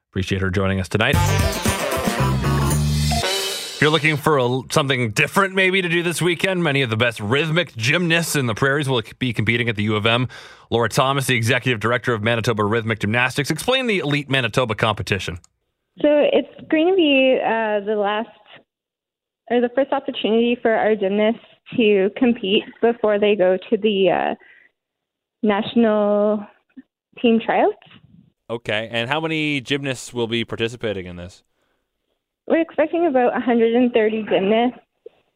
Appreciate 0.09 0.41
her 0.41 0.49
joining 0.49 0.79
us 0.79 0.89
tonight. 0.89 1.15
If 3.75 3.81
you're 3.81 3.91
looking 3.91 4.17
for 4.17 4.39
a, 4.39 4.61
something 4.71 5.11
different, 5.11 5.53
maybe 5.53 5.81
to 5.81 5.89
do 5.89 6.01
this 6.01 6.21
weekend, 6.21 6.63
many 6.63 6.81
of 6.81 6.89
the 6.89 6.97
best 6.97 7.19
rhythmic 7.19 7.75
gymnasts 7.75 8.35
in 8.35 8.47
the 8.47 8.55
prairies 8.55 8.89
will 8.89 9.03
be 9.19 9.33
competing 9.33 9.69
at 9.69 9.75
the 9.75 9.83
U 9.83 9.95
of 9.95 10.05
M. 10.05 10.27
Laura 10.71 10.89
Thomas, 10.89 11.27
the 11.27 11.35
executive 11.35 11.79
director 11.81 12.13
of 12.13 12.23
Manitoba 12.23 12.63
Rhythmic 12.63 12.99
Gymnastics, 12.99 13.51
explain 13.51 13.85
the 13.85 13.99
Elite 13.99 14.29
Manitoba 14.29 14.73
competition. 14.75 15.39
So 16.01 16.07
it's 16.09 16.49
going 16.71 16.87
to 16.87 16.95
be 16.95 17.37
uh, 17.43 17.81
the 17.85 17.95
last 17.95 18.29
or 19.51 19.61
the 19.61 19.69
first 19.75 19.91
opportunity 19.91 20.57
for 20.59 20.71
our 20.71 20.95
gymnasts 20.95 21.41
to 21.77 22.09
compete 22.17 22.63
before 22.81 23.19
they 23.19 23.35
go 23.35 23.57
to 23.69 23.77
the 23.77 24.09
uh, 24.09 24.35
national 25.43 26.45
team 27.21 27.39
tryouts. 27.43 27.77
Okay, 28.49 28.87
and 28.91 29.09
how 29.09 29.19
many 29.19 29.61
gymnasts 29.61 30.13
will 30.13 30.27
be 30.27 30.45
participating 30.45 31.05
in 31.05 31.15
this? 31.15 31.43
We're 32.47 32.61
expecting 32.61 33.07
about 33.07 33.33
130 33.33 34.23
gymnasts, 34.29 34.79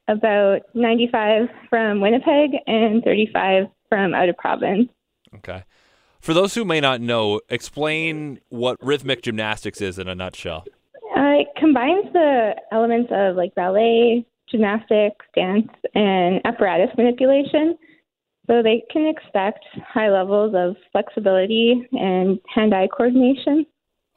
about 0.08 0.62
95 0.76 1.50
from 1.70 2.02
Winnipeg 2.02 2.52
and 2.68 3.04
35 3.04 3.66
from 3.90 4.14
out 4.14 4.30
of 4.30 4.38
province. 4.38 4.90
Okay. 5.36 5.64
For 6.20 6.34
those 6.34 6.54
who 6.54 6.66
may 6.66 6.80
not 6.80 7.02
know, 7.02 7.42
explain 7.50 8.40
what 8.50 8.78
rhythmic 8.82 9.24
gymnastics 9.24 9.82
is 9.82 9.98
in 9.98 10.08
a 10.08 10.16
nutshell. 10.16 10.66
Uh, 11.16 11.42
it 11.42 11.48
combines 11.58 12.12
the 12.14 12.56
elements 12.72 13.10
of 13.12 13.36
like 13.36 13.56
ballet, 13.56 14.26
gymnastics, 14.50 15.26
dance, 15.34 15.70
and 15.96 16.42
apparatus 16.46 16.96
manipulation. 16.98 17.78
So 18.50 18.64
they 18.64 18.84
can 18.92 19.06
expect 19.06 19.64
high 19.94 20.10
levels 20.10 20.56
of 20.58 20.76
flexibility 20.92 21.88
and 21.92 22.40
hand 22.54 22.74
eye 22.74 22.88
coordination. 22.88 23.66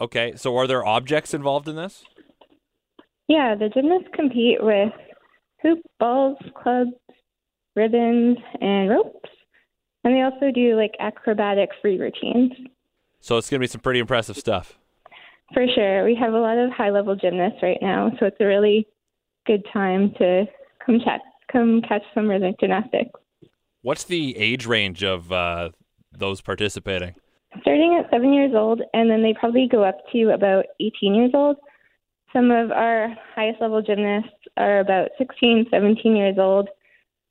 Okay, 0.01 0.33
so 0.37 0.57
are 0.57 0.67
there 0.67 0.87
objects 0.87 1.35
involved 1.35 1.69
in 1.69 1.77
this? 1.77 2.03
Yeah, 3.29 3.55
the 3.55 3.69
gymnasts 3.69 4.09
compete 4.15 4.57
with 4.63 4.93
hoop, 5.61 5.81
balls, 6.01 6.39
clubs, 6.61 6.93
ribbons, 7.77 8.39
and 8.61 8.89
ropes. 8.89 9.29
And 10.03 10.15
they 10.15 10.23
also 10.23 10.51
do 10.51 10.77
like 10.77 10.93
acrobatic 10.99 11.69
free 11.83 11.99
routines. 11.99 12.53
So 13.21 13.37
it's 13.37 13.51
going 13.51 13.61
to 13.61 13.65
be 13.65 13.71
some 13.71 13.83
pretty 13.83 14.01
impressive 14.01 14.39
stuff. 14.39 14.79
For 15.53 15.67
sure. 15.75 16.05
We 16.05 16.15
have 16.15 16.33
a 16.33 16.39
lot 16.39 16.57
of 16.57 16.71
high 16.73 16.91
level 16.91 17.15
gymnasts 17.15 17.59
right 17.63 17.79
now, 17.83 18.11
so 18.19 18.27
it's 18.27 18.39
a 18.41 18.47
really 18.47 18.89
good 19.47 19.63
time 19.73 20.13
to 20.19 20.47
come 20.85 21.01
chat, 21.05 21.21
come 21.53 21.83
catch 21.87 22.03
some 22.15 22.29
rhythmic 22.29 22.59
gymnastics. 22.59 23.11
What's 23.83 24.05
the 24.05 24.37
age 24.37 24.67
range 24.67 25.03
of 25.03 25.31
uh, 25.31 25.71
those 26.13 26.41
participating? 26.41 27.15
starting 27.61 28.01
at 28.03 28.11
seven 28.11 28.33
years 28.33 28.53
old, 28.55 28.81
and 28.95 29.11
then 29.11 29.23
they 29.23 29.35
probably 29.39 29.69
go 29.71 29.85
up 29.85 29.99
to 30.13 30.31
about 30.31 30.67
18 30.81 31.15
years 31.15 31.31
old. 31.35 31.57
Some 32.33 32.51
of 32.51 32.71
our 32.71 33.15
highest 33.35 33.61
level 33.61 33.83
gymnasts 33.83 34.31
are 34.57 34.81
about 34.81 35.11
16, 35.19 35.67
17 35.71 36.17
years 36.17 36.37
old. 36.39 36.69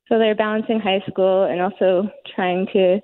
So 0.08 0.20
they're 0.20 0.36
balancing 0.36 0.79
high 0.79 1.01
school 1.10 1.46
and 1.46 1.62
also 1.62 2.10
trying 2.36 2.67
to 2.74 3.00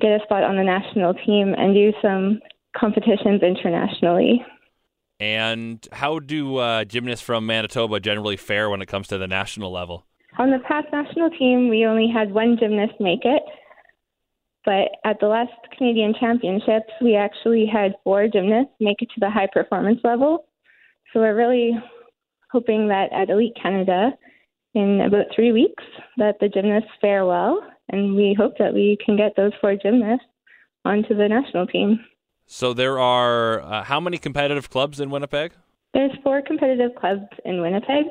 get 0.00 0.20
a 0.20 0.20
spot 0.22 0.44
on 0.44 0.56
the 0.56 0.64
national 0.64 1.14
team 1.14 1.54
and 1.56 1.74
do 1.74 1.92
some 2.00 2.40
competitions 2.76 3.42
internationally. 3.42 4.44
And 5.20 5.86
how 5.92 6.18
do 6.18 6.56
uh, 6.56 6.84
gymnasts 6.84 7.24
from 7.24 7.46
Manitoba 7.46 8.00
generally 8.00 8.36
fare 8.36 8.70
when 8.70 8.80
it 8.80 8.86
comes 8.86 9.08
to 9.08 9.18
the 9.18 9.28
national 9.28 9.70
level? 9.70 10.06
On 10.38 10.50
the 10.50 10.58
past 10.66 10.86
national 10.92 11.30
team, 11.30 11.68
we 11.68 11.84
only 11.84 12.08
had 12.12 12.32
one 12.32 12.56
gymnast 12.58 12.94
make 13.00 13.24
it. 13.24 13.42
But 14.64 14.90
at 15.04 15.18
the 15.20 15.26
last 15.26 15.52
Canadian 15.76 16.14
Championships, 16.18 16.92
we 17.00 17.16
actually 17.16 17.66
had 17.66 17.94
four 18.04 18.28
gymnasts 18.28 18.72
make 18.80 19.02
it 19.02 19.08
to 19.14 19.20
the 19.20 19.30
high 19.30 19.48
performance 19.52 20.00
level. 20.04 20.46
So 21.12 21.20
we're 21.20 21.36
really 21.36 21.72
hoping 22.50 22.88
that 22.88 23.12
at 23.12 23.28
Elite 23.28 23.56
Canada, 23.60 24.12
in 24.74 25.00
about 25.00 25.26
three 25.34 25.52
weeks, 25.52 25.82
that 26.16 26.36
the 26.40 26.48
gymnasts 26.48 26.90
fare 27.00 27.26
well, 27.26 27.62
and 27.90 28.14
we 28.14 28.34
hope 28.38 28.56
that 28.58 28.72
we 28.72 28.96
can 29.04 29.16
get 29.16 29.34
those 29.36 29.52
four 29.60 29.76
gymnasts 29.76 30.24
onto 30.84 31.14
the 31.14 31.28
national 31.28 31.66
team. 31.66 32.00
So 32.46 32.72
there 32.72 32.98
are 32.98 33.62
uh, 33.62 33.82
how 33.84 34.00
many 34.00 34.18
competitive 34.18 34.70
clubs 34.70 35.00
in 35.00 35.10
Winnipeg? 35.10 35.52
There's 35.92 36.12
four 36.22 36.40
competitive 36.42 36.94
clubs 36.94 37.26
in 37.44 37.60
Winnipeg: 37.60 38.06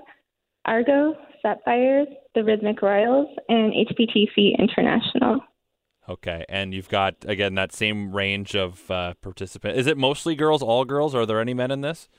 Argo, 0.65 1.15
Sapphires, 1.41 2.07
the 2.35 2.43
Rhythmic 2.43 2.81
Royals, 2.81 3.27
and 3.49 3.73
HPTC 3.73 4.57
International. 4.57 5.39
Okay, 6.09 6.45
and 6.49 6.73
you've 6.73 6.89
got 6.89 7.15
again 7.25 7.55
that 7.55 7.71
same 7.71 8.11
range 8.11 8.55
of 8.55 8.89
uh, 8.89 9.13
participants. 9.21 9.79
Is 9.79 9.87
it 9.87 9.97
mostly 9.97 10.35
girls, 10.35 10.61
all 10.61 10.83
girls? 10.83 11.15
Are 11.15 11.25
there 11.25 11.39
any 11.39 11.53
men 11.53 11.71
in 11.71 11.81
this? 11.81 12.09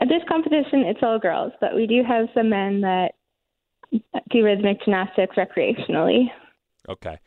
At 0.00 0.08
this 0.08 0.22
competition, 0.28 0.80
it's 0.80 1.00
all 1.02 1.18
girls, 1.18 1.52
but 1.60 1.74
we 1.74 1.86
do 1.86 2.02
have 2.06 2.26
some 2.34 2.48
men 2.48 2.80
that 2.80 3.12
do 4.30 4.44
rhythmic 4.44 4.82
gymnastics 4.84 5.36
recreationally. 5.36 6.26
Okay. 6.88 7.18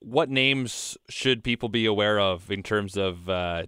What 0.00 0.28
names 0.28 0.96
should 1.08 1.42
people 1.42 1.68
be 1.68 1.86
aware 1.86 2.20
of 2.20 2.50
in 2.50 2.62
terms 2.62 2.96
of 2.96 3.28
uh, 3.28 3.64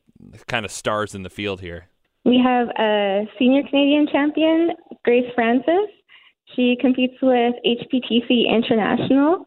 kind 0.47 0.65
of 0.65 0.71
stars 0.71 1.15
in 1.15 1.23
the 1.23 1.31
field 1.31 1.61
here? 1.61 1.89
We 2.25 2.41
have 2.45 2.69
a 2.79 3.25
senior 3.39 3.63
Canadian 3.63 4.07
champion, 4.13 4.71
Grace 5.05 5.31
Francis. 5.35 5.91
She 6.55 6.77
competes 6.81 7.15
with 7.21 7.55
HPTC 7.65 8.49
International. 8.49 9.47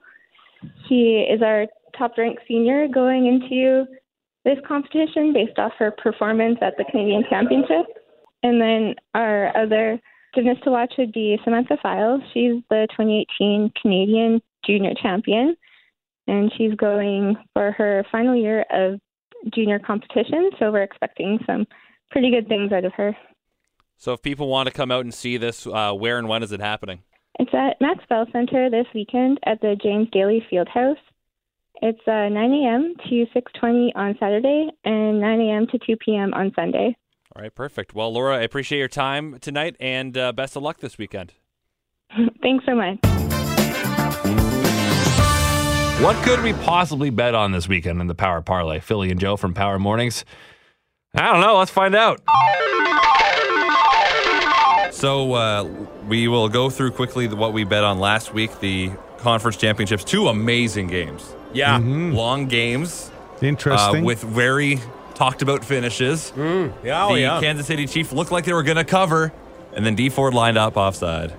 She 0.87 1.25
is 1.29 1.41
our 1.41 1.65
top 1.97 2.17
ranked 2.17 2.43
senior 2.47 2.87
going 2.87 3.25
into 3.25 3.85
this 4.45 4.57
competition 4.67 5.33
based 5.33 5.57
off 5.59 5.71
her 5.77 5.91
performance 5.91 6.57
at 6.61 6.77
the 6.77 6.85
Canadian 6.89 7.23
Championship. 7.29 7.85
And 8.43 8.61
then 8.61 8.95
our 9.13 9.55
other 9.55 9.99
gymnast 10.33 10.63
to 10.63 10.71
watch 10.71 10.93
would 10.97 11.11
be 11.11 11.37
Samantha 11.43 11.77
Files. 11.81 12.21
She's 12.33 12.61
the 12.69 12.87
2018 12.91 13.71
Canadian 13.81 14.41
junior 14.65 14.93
champion, 15.01 15.55
and 16.27 16.51
she's 16.57 16.73
going 16.75 17.35
for 17.53 17.71
her 17.71 18.05
final 18.11 18.35
year 18.35 18.65
of 18.71 18.99
junior 19.53 19.79
competition. 19.79 20.51
So 20.59 20.71
we're 20.71 20.83
expecting 20.83 21.39
some 21.45 21.65
pretty 22.09 22.31
good 22.31 22.47
things 22.47 22.71
out 22.71 22.85
of 22.85 22.93
her. 22.93 23.15
So 24.01 24.13
if 24.13 24.23
people 24.23 24.47
want 24.47 24.65
to 24.65 24.73
come 24.73 24.89
out 24.89 25.01
and 25.01 25.13
see 25.13 25.37
this, 25.37 25.67
uh, 25.67 25.93
where 25.93 26.17
and 26.17 26.27
when 26.27 26.41
is 26.41 26.51
it 26.51 26.59
happening? 26.59 27.03
It's 27.37 27.53
at 27.53 27.79
Max 27.79 28.03
Bell 28.09 28.25
Center 28.31 28.67
this 28.67 28.87
weekend 28.95 29.39
at 29.45 29.61
the 29.61 29.77
James 29.79 30.07
Daly 30.11 30.43
Fieldhouse. 30.51 30.95
It's 31.83 31.99
uh, 32.07 32.27
9 32.29 32.35
a.m. 32.35 32.95
to 33.07 33.25
6:20 33.27 33.91
on 33.93 34.17
Saturday 34.19 34.69
and 34.85 35.21
9 35.21 35.41
a.m. 35.41 35.67
to 35.67 35.77
2 35.77 35.97
p.m. 35.97 36.33
on 36.33 36.51
Sunday. 36.55 36.97
All 37.35 37.43
right, 37.43 37.53
perfect. 37.53 37.93
Well, 37.93 38.11
Laura, 38.11 38.37
I 38.37 38.41
appreciate 38.41 38.79
your 38.79 38.87
time 38.87 39.37
tonight, 39.39 39.75
and 39.79 40.17
uh, 40.17 40.31
best 40.31 40.55
of 40.55 40.63
luck 40.63 40.79
this 40.79 40.97
weekend. 40.97 41.33
Thanks 42.41 42.65
so 42.65 42.73
much. 42.73 42.97
What 46.01 46.15
could 46.23 46.41
we 46.41 46.53
possibly 46.53 47.11
bet 47.11 47.35
on 47.35 47.51
this 47.51 47.67
weekend 47.67 48.01
in 48.01 48.07
the 48.07 48.15
Power 48.15 48.41
Parlay? 48.41 48.79
Philly 48.79 49.11
and 49.11 49.19
Joe 49.19 49.37
from 49.37 49.53
Power 49.53 49.77
Mornings. 49.77 50.25
I 51.13 51.31
don't 51.31 51.41
know. 51.41 51.59
Let's 51.59 51.69
find 51.69 51.93
out. 51.93 52.19
So 55.01 55.33
uh, 55.33 55.63
we 56.07 56.27
will 56.27 56.47
go 56.47 56.69
through 56.69 56.91
quickly 56.91 57.27
what 57.27 57.53
we 57.53 57.63
bet 57.63 57.83
on 57.83 57.97
last 57.97 58.35
week. 58.35 58.59
The 58.59 58.91
conference 59.17 59.57
championships, 59.57 60.03
two 60.03 60.27
amazing 60.27 60.85
games. 60.89 61.35
Yeah, 61.53 61.79
long 61.79 62.45
games 62.45 63.09
uh, 63.41 63.45
Interesting. 63.47 64.03
with 64.03 64.21
very 64.21 64.79
talked 65.15 65.41
about 65.41 65.65
finishes. 65.65 66.31
Yeah, 66.37 67.07
oh, 67.07 67.15
the 67.15 67.21
yeah. 67.21 67.39
Kansas 67.41 67.65
City 67.65 67.87
Chiefs 67.87 68.13
looked 68.13 68.31
like 68.31 68.45
they 68.45 68.53
were 68.53 68.61
going 68.61 68.77
to 68.77 68.83
cover, 68.83 69.33
and 69.73 69.83
then 69.83 69.95
Dee 69.95 70.09
Ford 70.09 70.35
lined 70.35 70.59
up 70.59 70.77
offside, 70.77 71.33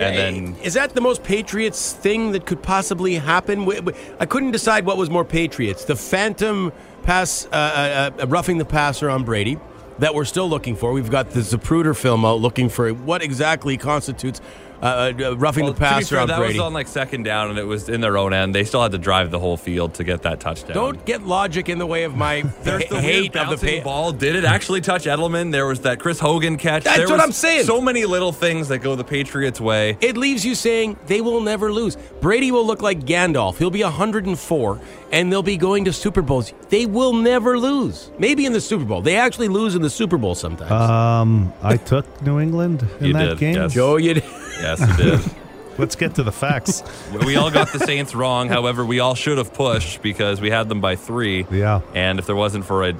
and 0.00 0.16
then 0.18 0.56
is 0.64 0.74
that 0.74 0.96
the 0.96 1.00
most 1.00 1.22
Patriots 1.22 1.92
thing 1.92 2.32
that 2.32 2.46
could 2.46 2.64
possibly 2.64 3.14
happen? 3.14 3.64
We- 3.64 3.78
we- 3.78 3.92
I 4.18 4.26
couldn't 4.26 4.50
decide 4.50 4.86
what 4.86 4.96
was 4.96 5.08
more 5.08 5.24
Patriots: 5.24 5.84
the 5.84 5.94
phantom 5.94 6.72
pass, 7.04 7.46
uh, 7.52 8.10
uh, 8.18 8.22
uh, 8.22 8.26
roughing 8.26 8.58
the 8.58 8.64
passer 8.64 9.08
on 9.08 9.22
Brady, 9.22 9.56
that 9.98 10.14
we're 10.14 10.24
still 10.24 10.48
looking 10.48 10.76
for. 10.76 10.92
We've 10.92 11.10
got 11.10 11.30
the 11.30 11.40
Zapruder 11.40 11.96
film 11.96 12.24
out 12.24 12.40
looking 12.40 12.68
for 12.68 12.92
what 12.92 13.22
exactly 13.22 13.76
constitutes 13.76 14.40
uh, 14.82 15.12
uh, 15.18 15.36
roughing 15.36 15.64
Well, 15.64 15.72
the 15.72 15.78
to 15.78 15.84
be 15.84 15.86
passer 15.86 16.14
fair, 16.16 16.20
on 16.20 16.28
that 16.28 16.38
Brady. 16.38 16.54
was 16.54 16.60
on 16.66 16.72
like 16.72 16.88
second 16.88 17.22
down, 17.22 17.50
and 17.50 17.58
it 17.58 17.66
was 17.66 17.88
in 17.88 18.00
their 18.00 18.18
own 18.18 18.32
end. 18.34 18.54
They 18.54 18.64
still 18.64 18.82
had 18.82 18.92
to 18.92 18.98
drive 18.98 19.30
the 19.30 19.38
whole 19.38 19.56
field 19.56 19.94
to 19.94 20.04
get 20.04 20.22
that 20.22 20.40
touchdown. 20.40 20.74
Don't 20.74 21.04
get 21.06 21.22
logic 21.26 21.68
in 21.68 21.78
the 21.78 21.86
way 21.86 22.04
of 22.04 22.16
my 22.16 22.42
There's 22.62 22.84
the 22.88 23.00
hate 23.00 23.34
of 23.36 23.48
the 23.48 23.66
bouncing 23.66 23.82
ball. 23.84 24.12
Did 24.12 24.36
it 24.36 24.44
actually 24.44 24.80
touch 24.82 25.04
Edelman? 25.04 25.52
There 25.52 25.66
was 25.66 25.80
that 25.80 26.00
Chris 26.00 26.18
Hogan 26.18 26.56
catch. 26.58 26.84
That's 26.84 26.98
There 26.98 27.06
what 27.08 27.14
was 27.16 27.22
I'm 27.24 27.32
saying. 27.32 27.64
So 27.64 27.80
many 27.80 28.04
little 28.04 28.32
things 28.32 28.68
that 28.68 28.78
go 28.78 28.94
the 28.96 29.04
Patriots' 29.04 29.60
way. 29.60 29.96
It 30.00 30.16
leaves 30.16 30.44
you 30.44 30.54
saying 30.54 30.96
they 31.06 31.20
will 31.20 31.40
never 31.40 31.72
lose. 31.72 31.96
Brady 32.20 32.50
will 32.52 32.66
look 32.66 32.82
like 32.82 33.00
Gandalf. 33.00 33.56
He'll 33.58 33.70
be 33.70 33.82
104, 33.82 34.80
and 35.12 35.32
they'll 35.32 35.42
be 35.42 35.56
going 35.56 35.84
to 35.86 35.92
Super 35.92 36.22
Bowls. 36.22 36.52
They 36.68 36.86
will 36.86 37.12
never 37.12 37.58
lose. 37.58 38.10
Maybe 38.18 38.44
in 38.46 38.52
the 38.52 38.60
Super 38.60 38.84
Bowl. 38.84 39.02
They 39.02 39.16
actually 39.16 39.48
lose 39.48 39.74
in 39.74 39.82
the 39.82 39.90
Super 39.90 40.18
Bowl 40.18 40.34
sometimes. 40.34 40.70
um, 40.72 41.52
I 41.62 41.76
took 41.76 42.04
New 42.22 42.40
England 42.40 42.86
in 43.00 43.06
You 43.06 43.12
that 43.14 43.24
did, 43.30 43.38
game. 43.38 43.54
yes. 43.54 43.72
Joe, 43.72 43.96
you. 43.96 44.20
Yes, 44.64 44.80
it 44.80 44.96
did. 44.96 45.34
Let's 45.78 45.96
get 45.96 46.14
to 46.16 46.22
the 46.22 46.32
facts. 46.32 46.82
we 47.26 47.34
all 47.36 47.50
got 47.50 47.72
the 47.72 47.80
Saints 47.80 48.14
wrong. 48.14 48.48
However, 48.48 48.84
we 48.84 49.00
all 49.00 49.14
should 49.16 49.38
have 49.38 49.52
pushed 49.52 50.02
because 50.02 50.40
we 50.40 50.48
had 50.50 50.68
them 50.68 50.80
by 50.80 50.94
three. 50.96 51.46
Yeah. 51.50 51.80
And 51.94 52.18
if 52.20 52.26
there 52.26 52.36
wasn't 52.36 52.64
for 52.64 52.84
a 52.88 52.94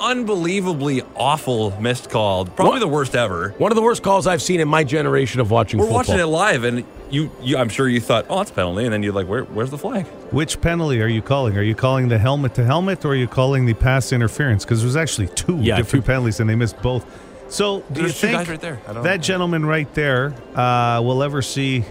unbelievably 0.00 1.02
awful 1.14 1.70
missed 1.80 2.10
call, 2.10 2.44
probably 2.46 2.72
What? 2.72 2.78
the 2.80 2.88
worst 2.88 3.14
ever. 3.14 3.54
One 3.58 3.70
of 3.70 3.76
the 3.76 3.82
worst 3.82 4.02
calls 4.02 4.26
I've 4.26 4.42
seen 4.42 4.58
in 4.58 4.66
my 4.68 4.82
generation 4.82 5.40
of 5.40 5.50
watching 5.52 5.78
We're 5.78 5.84
football. 5.86 5.98
watching 5.98 6.18
it 6.18 6.24
live, 6.26 6.64
and 6.64 6.84
you, 7.10 7.30
you, 7.40 7.56
I'm 7.56 7.68
sure 7.68 7.88
you 7.88 8.00
thought, 8.00 8.26
"Oh, 8.28 8.40
it's 8.40 8.50
a 8.50 8.54
penalty," 8.54 8.84
and 8.84 8.92
then 8.92 9.02
you're 9.04 9.12
like, 9.12 9.28
"Where, 9.28 9.44
where's 9.44 9.70
the 9.70 9.78
flag?" 9.78 10.06
Which 10.32 10.60
penalty 10.60 11.00
are 11.02 11.06
you 11.08 11.22
calling? 11.22 11.56
Are 11.56 11.62
you 11.62 11.76
calling 11.76 12.08
the 12.08 12.18
helmet 12.18 12.54
to 12.54 12.64
helmet, 12.64 13.04
or 13.04 13.12
are 13.12 13.14
you 13.14 13.28
calling 13.28 13.64
the 13.66 13.74
pass 13.74 14.12
interference? 14.12 14.64
Because 14.64 14.82
there's 14.82 14.96
actually 14.96 15.28
two 15.28 15.58
Yeah, 15.58 15.76
different 15.76 16.04
two. 16.04 16.10
penalties, 16.10 16.40
and 16.40 16.50
they 16.50 16.56
missed 16.56 16.80
both. 16.82 17.06
So, 17.52 17.80
do 17.80 17.84
you 18.00 18.06
There's 18.06 18.18
two 18.20 18.28
think 18.28 18.48
right 18.48 18.60
there. 18.60 18.80
That 18.86 18.94
know. 19.04 19.16
gentleman 19.18 19.66
right 19.66 19.92
there 19.94 20.34
uh, 20.54 21.02
will 21.04 21.22
ever 21.22 21.42
see 21.42 21.84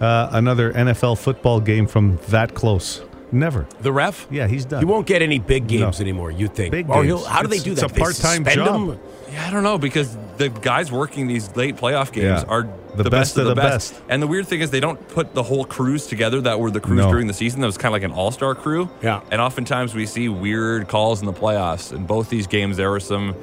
uh, 0.00 0.28
another 0.32 0.70
NFL 0.72 1.18
football 1.18 1.60
game 1.60 1.86
from 1.86 2.18
that 2.28 2.54
close? 2.54 3.02
Never. 3.34 3.66
The 3.80 3.90
ref? 3.90 4.26
Yeah, 4.30 4.46
he's 4.46 4.66
done. 4.66 4.80
He 4.80 4.84
won't 4.84 5.06
get 5.06 5.22
any 5.22 5.38
big 5.38 5.66
games 5.66 5.98
No. 5.98 6.02
anymore, 6.02 6.30
you 6.30 6.48
think. 6.48 6.72
Big 6.72 6.86
games. 6.86 7.06
he'll, 7.06 7.24
how 7.24 7.40
do 7.40 7.48
they 7.48 7.56
It's- 7.56 7.64
do 7.64 7.72
it's 7.72 7.80
that? 7.80 7.90
a 7.90 7.94
part-time 7.94 8.44
job. 8.44 8.90
him? 8.90 8.98
Yeah, 9.32 9.46
I 9.48 9.50
don't 9.50 9.62
know 9.62 9.78
because 9.78 10.14
the 10.36 10.50
guys 10.50 10.92
working 10.92 11.26
these 11.26 11.56
late 11.56 11.76
playoff 11.78 12.12
games 12.12 12.42
Yeah. 12.42 12.52
are 12.52 12.68
The 12.94 13.08
best 13.08 13.38
of 13.38 13.46
the 13.46 13.54
best. 13.54 13.94
And 14.10 14.22
the 14.22 14.26
weird 14.26 14.46
thing 14.46 14.60
is 14.60 14.70
they 14.70 14.80
don't 14.80 15.08
put 15.08 15.32
the 15.32 15.42
whole 15.42 15.64
crews 15.64 16.06
together 16.06 16.42
that 16.42 16.60
were 16.60 16.70
the 16.70 16.80
crews 16.80 16.98
No. 16.98 17.10
during 17.10 17.28
the 17.28 17.32
season. 17.32 17.62
That 17.62 17.66
was 17.68 17.78
kind 17.78 17.86
of 17.88 17.94
like 17.94 18.02
an 18.02 18.12
all-star 18.12 18.54
crew. 18.54 18.90
Yeah. 19.02 19.20
And 19.30 19.40
oftentimes 19.40 19.94
we 19.94 20.04
see 20.04 20.28
weird 20.28 20.88
calls 20.88 21.20
in 21.20 21.26
the 21.26 21.32
playoffs. 21.32 21.90
In 21.94 22.04
both 22.04 22.28
these 22.28 22.46
games, 22.46 22.76
there 22.76 22.90
were 22.90 23.00
some 23.00 23.34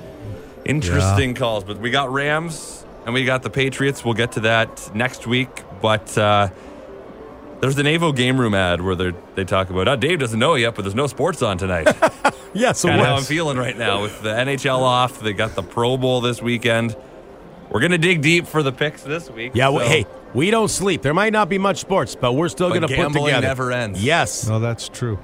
interesting 0.70 1.34
calls. 1.34 1.64
But 1.64 1.80
we 1.80 1.90
got 1.92 2.12
Rams 2.12 2.86
and 3.06 3.14
we 3.14 3.26
got 3.26 3.44
the 3.44 3.50
Patriots. 3.50 4.04
We'll 4.06 4.14
get 4.14 4.34
to 4.34 4.40
that 4.42 4.94
next 4.96 5.26
week. 5.28 5.50
But 5.82 6.18
uh, 6.18 6.50
there's 7.62 7.76
the 7.76 7.84
Navo 7.84 8.16
game 8.16 8.40
room 8.40 8.54
ad 8.54 8.82
where 8.82 8.96
they 8.96 9.14
they 9.36 9.44
talk 9.46 9.70
about. 9.70 9.88
Oh, 9.88 9.96
Dave 9.96 10.20
doesn't 10.20 10.40
know 10.40 10.56
yet, 10.56 10.76
but 10.76 10.84
there's 10.84 10.96
no 10.96 11.08
sports 11.08 11.42
on 11.42 11.58
tonight. 11.58 11.88
Yeah, 12.52 12.72
so 12.72 12.88
kind 12.88 13.00
of 13.00 13.06
how 13.06 13.16
I'm 13.18 13.22
feeling 13.24 13.58
right 13.58 13.78
now 13.78 14.02
with 14.02 14.24
the 14.24 14.30
NHL 14.30 14.80
off. 14.80 15.20
They 15.20 15.34
got 15.34 15.54
the 15.54 15.62
Pro 15.62 15.98
Bowl 15.98 16.20
this 16.20 16.42
weekend. 16.42 16.96
We're 17.70 17.80
gonna 17.80 18.00
dig 18.00 18.24
deep 18.24 18.48
for 18.48 18.64
the 18.64 18.72
picks 18.72 19.04
this 19.04 19.30
week. 19.30 19.52
Yeah, 19.54 19.70
well, 19.70 19.88
hey, 19.88 20.08
we 20.34 20.50
don't 20.50 20.68
sleep. 20.68 21.04
There 21.04 21.14
might 21.14 21.32
not 21.32 21.48
be 21.48 21.60
much 21.60 21.78
sports, 21.78 22.16
but 22.16 22.34
we're 22.34 22.50
still 22.50 22.70
But 22.70 22.80
going 22.80 22.82
to 22.82 22.88
put 22.88 22.96
gambling 22.96 23.26
together. 23.26 23.46
never 23.48 23.72
ends. 23.72 24.04
Yes. 24.04 24.48
No, 24.48 24.60
that's 24.60 24.90
true. 24.90 25.20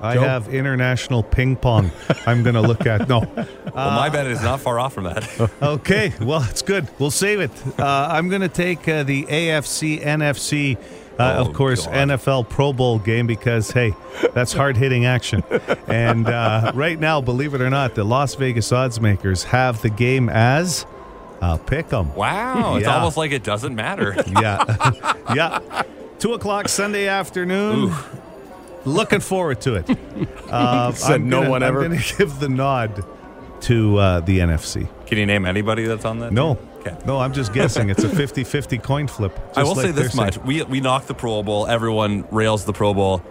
I 0.00 0.14
Joe? 0.14 0.20
have 0.22 0.52
international 0.54 1.22
ping 1.22 1.56
pong. 1.56 1.90
I'm 2.26 2.42
going 2.42 2.54
to 2.54 2.60
look 2.60 2.86
at. 2.86 3.08
No. 3.08 3.20
well, 3.20 3.46
my 3.74 4.08
bet 4.08 4.26
is 4.26 4.40
not 4.42 4.60
far 4.60 4.78
off 4.78 4.92
from 4.94 5.04
that. 5.04 5.50
Okay, 5.62 6.12
well, 6.20 6.42
it's 6.48 6.62
good. 6.62 6.88
We'll 6.98 7.10
save 7.10 7.40
it. 7.40 7.50
Uh, 7.78 8.08
I'm 8.10 8.28
going 8.28 8.42
to 8.42 8.48
take 8.48 8.86
uh, 8.88 9.02
the 9.02 9.24
AFC 9.24 10.00
NFC 10.02 10.76
Uh, 10.76 11.34
Oh, 11.38 11.48
of 11.48 11.52
course, 11.52 11.84
God. 11.86 11.94
NFL 12.10 12.48
Pro 12.48 12.72
Bowl 12.72 13.00
game 13.00 13.26
because, 13.26 13.72
hey, 13.72 13.92
that's 14.34 14.52
hard 14.52 14.76
hitting 14.76 15.04
action. 15.04 15.42
and 15.88 16.28
uh, 16.28 16.70
right 16.76 16.98
now, 16.98 17.20
believe 17.20 17.54
it 17.54 17.60
or 17.60 17.70
not, 17.70 17.96
the 17.96 18.04
Las 18.04 18.36
Vegas 18.36 18.70
odds 18.70 19.00
makers 19.00 19.42
have 19.44 19.82
the 19.82 19.90
game 19.90 20.28
as 20.28 20.86
uh, 21.40 21.56
pick 21.56 21.92
'em. 21.92 22.14
Wow, 22.14 22.76
it's 22.76 22.86
almost 22.86 23.16
like 23.16 23.32
it 23.32 23.42
doesn't 23.42 23.74
matter. 23.74 24.14
Yeah. 24.40 25.14
yeah. 25.34 25.82
Two 26.20 26.34
o'clock 26.34 26.68
Sunday 26.68 27.08
afternoon. 27.08 27.92
Looking 28.88 29.20
forward 29.20 29.60
to 29.62 29.74
it. 29.76 29.88
Uh, 30.48 30.92
Said 30.92 31.20
no 31.22 31.40
gonna, 31.40 31.50
one 31.50 31.62
ever. 31.62 31.82
I'm 31.82 31.90
going 31.90 32.00
to 32.00 32.16
give 32.16 32.40
the 32.40 32.48
nod 32.48 33.04
to 33.60 33.98
uh, 33.98 34.20
the 34.20 34.38
NFC. 34.38 34.88
Can 35.04 35.18
you 35.18 35.26
name 35.26 35.44
anybody 35.44 35.84
that's 35.84 36.06
on 36.06 36.20
that? 36.20 36.32
No. 36.32 36.54
team? 36.54 36.68
Okay. 36.78 36.96
No, 37.04 37.18
I'm 37.18 37.34
just 37.34 37.52
guessing. 37.52 37.90
It's 37.90 38.02
a 38.02 38.08
50 38.08 38.44
50 38.44 38.78
coin 38.78 39.06
flip. 39.08 39.38
I 39.54 39.60
just 39.60 39.68
will 39.68 39.74
like 39.76 39.86
say 39.86 39.92
this 39.92 40.14
they're 40.14 40.24
much: 40.24 40.34
saying. 40.36 40.46
we 40.46 40.62
we 40.62 40.80
knocked 40.80 41.06
the 41.06 41.12
Pro 41.14 41.42
Bowl. 41.42 41.66
Everyone 41.66 42.24
rails 42.30 42.64
the 42.64 42.72
Pro 42.72 42.94
Bowl. 42.94 43.22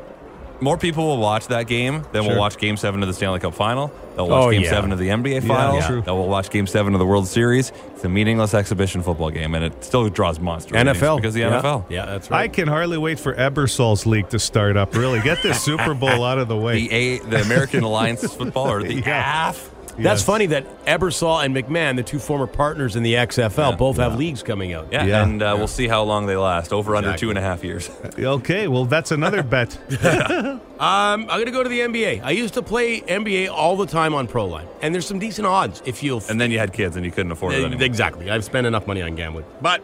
More 0.60 0.78
people 0.78 1.06
will 1.06 1.18
watch 1.20 1.48
that 1.48 1.68
game 1.68 2.04
than 2.12 2.26
will 2.26 2.38
watch 2.38 2.58
Game 2.58 2.78
Seven 2.78 3.02
of 3.04 3.08
the 3.08 3.14
Stanley 3.14 3.40
Cup 3.40 3.54
Final. 3.54 3.92
They'll 4.16 4.28
watch 4.28 4.46
Oh, 4.46 4.52
Game 4.52 4.64
yeah. 4.64 4.70
Seven 4.72 4.92
of 4.92 4.98
the 4.98 5.10
NBA 5.10 5.48
Finals. 5.48 5.86
true. 5.86 6.02
They 6.02 6.12
will 6.12 6.28
watch 6.28 6.50
Game 6.50 6.66
Seven 6.66 6.94
of 6.96 7.00
the 7.00 7.06
World 7.06 7.28
Series. 7.28 7.72
It's 7.94 8.04
a 8.04 8.10
meaningless 8.10 8.54
exhibition 8.56 9.04
football 9.04 9.30
game, 9.30 9.54
and 9.54 9.64
it 9.64 9.84
still 9.84 10.10
draws 10.10 10.40
monster 10.40 10.74
ratings 10.74 10.98
NFL. 10.98 11.18
because 11.18 11.30
of 11.30 11.34
the 11.36 11.40
yeah. 11.42 11.62
NFL. 11.62 11.86
Yeah, 11.90 12.06
that's 12.08 12.32
right. 12.32 12.42
I 12.42 12.48
can 12.48 12.68
hardly 12.68 12.98
wait 12.98 13.20
for 13.20 13.36
Ebersol's 13.36 14.06
league 14.08 14.30
to 14.30 14.40
start 14.40 14.78
up. 14.78 14.96
Really, 14.96 15.20
get 15.22 15.44
this 15.44 15.62
Super 15.62 15.94
Bowl 15.94 16.24
out 16.24 16.40
of 16.40 16.48
the 16.48 16.58
way. 16.58 16.88
The 16.88 16.92
A, 16.92 17.20
the 17.20 17.42
American 17.42 17.84
Alliance 17.84 18.22
Football, 18.34 18.72
or 18.72 18.82
the 18.84 18.96
Yeah. 18.96 19.50
AF. 19.52 19.72
That's 19.98 20.24
funny 20.24 20.46
that 20.48 20.86
Ebersol 20.86 21.44
and 21.44 21.56
McMahon, 21.56 21.96
the 21.96 22.04
two 22.04 22.20
former 22.20 22.48
partners 22.48 22.96
in 22.96 23.04
the 23.04 23.16
XFL, 23.16 23.72
Yeah. 23.72 23.76
both 23.76 23.98
have 23.98 24.16
leagues 24.18 24.44
coming 24.44 24.74
out. 24.74 24.88
Yeah, 24.92 25.06
Yeah. 25.06 25.24
and 25.24 25.42
uh, 25.42 25.56
we'll 25.58 25.68
see 25.68 25.88
how 25.88 26.04
long 26.04 26.26
they 26.28 26.36
last. 26.36 26.72
Over 26.72 26.96
under 26.96 27.10
Exactly. 27.10 27.26
two 27.26 27.30
and 27.32 27.40
a 27.40 27.42
half 27.42 27.64
years. 27.64 27.90
Okay, 28.20 28.68
well, 28.68 28.86
that's 28.86 29.12
another 29.12 29.44
bet. 29.56 29.78
Um, 30.78 31.22
I'm 31.24 31.26
going 31.28 31.46
to 31.46 31.52
go 31.52 31.64
to 31.64 31.70
the 31.70 31.80
NBA. 31.80 32.22
I 32.24 32.30
used 32.32 32.54
to 32.54 32.62
play 32.62 33.02
NBA 33.02 33.50
all 33.50 33.76
the 33.78 33.88
time 33.88 34.14
on 34.14 34.28
Proline, 34.28 34.68
and 34.84 34.94
there's 34.94 35.08
some 35.08 35.18
decent 35.18 35.48
odds 35.48 35.82
if 35.86 36.04
you'll. 36.04 36.22
And 36.30 36.40
then 36.40 36.52
you 36.52 36.60
had 36.60 36.72
kids, 36.72 36.96
and 36.96 37.04
you 37.04 37.12
couldn't 37.12 37.32
afford 37.32 37.56
it 37.56 37.64
anymore. 37.66 37.82
Exactly. 37.84 38.30
I've 38.30 38.44
spent 38.44 38.68
enough 38.68 38.86
money 38.86 39.02
on 39.02 39.16
gambling. 39.16 39.46
But 39.60 39.82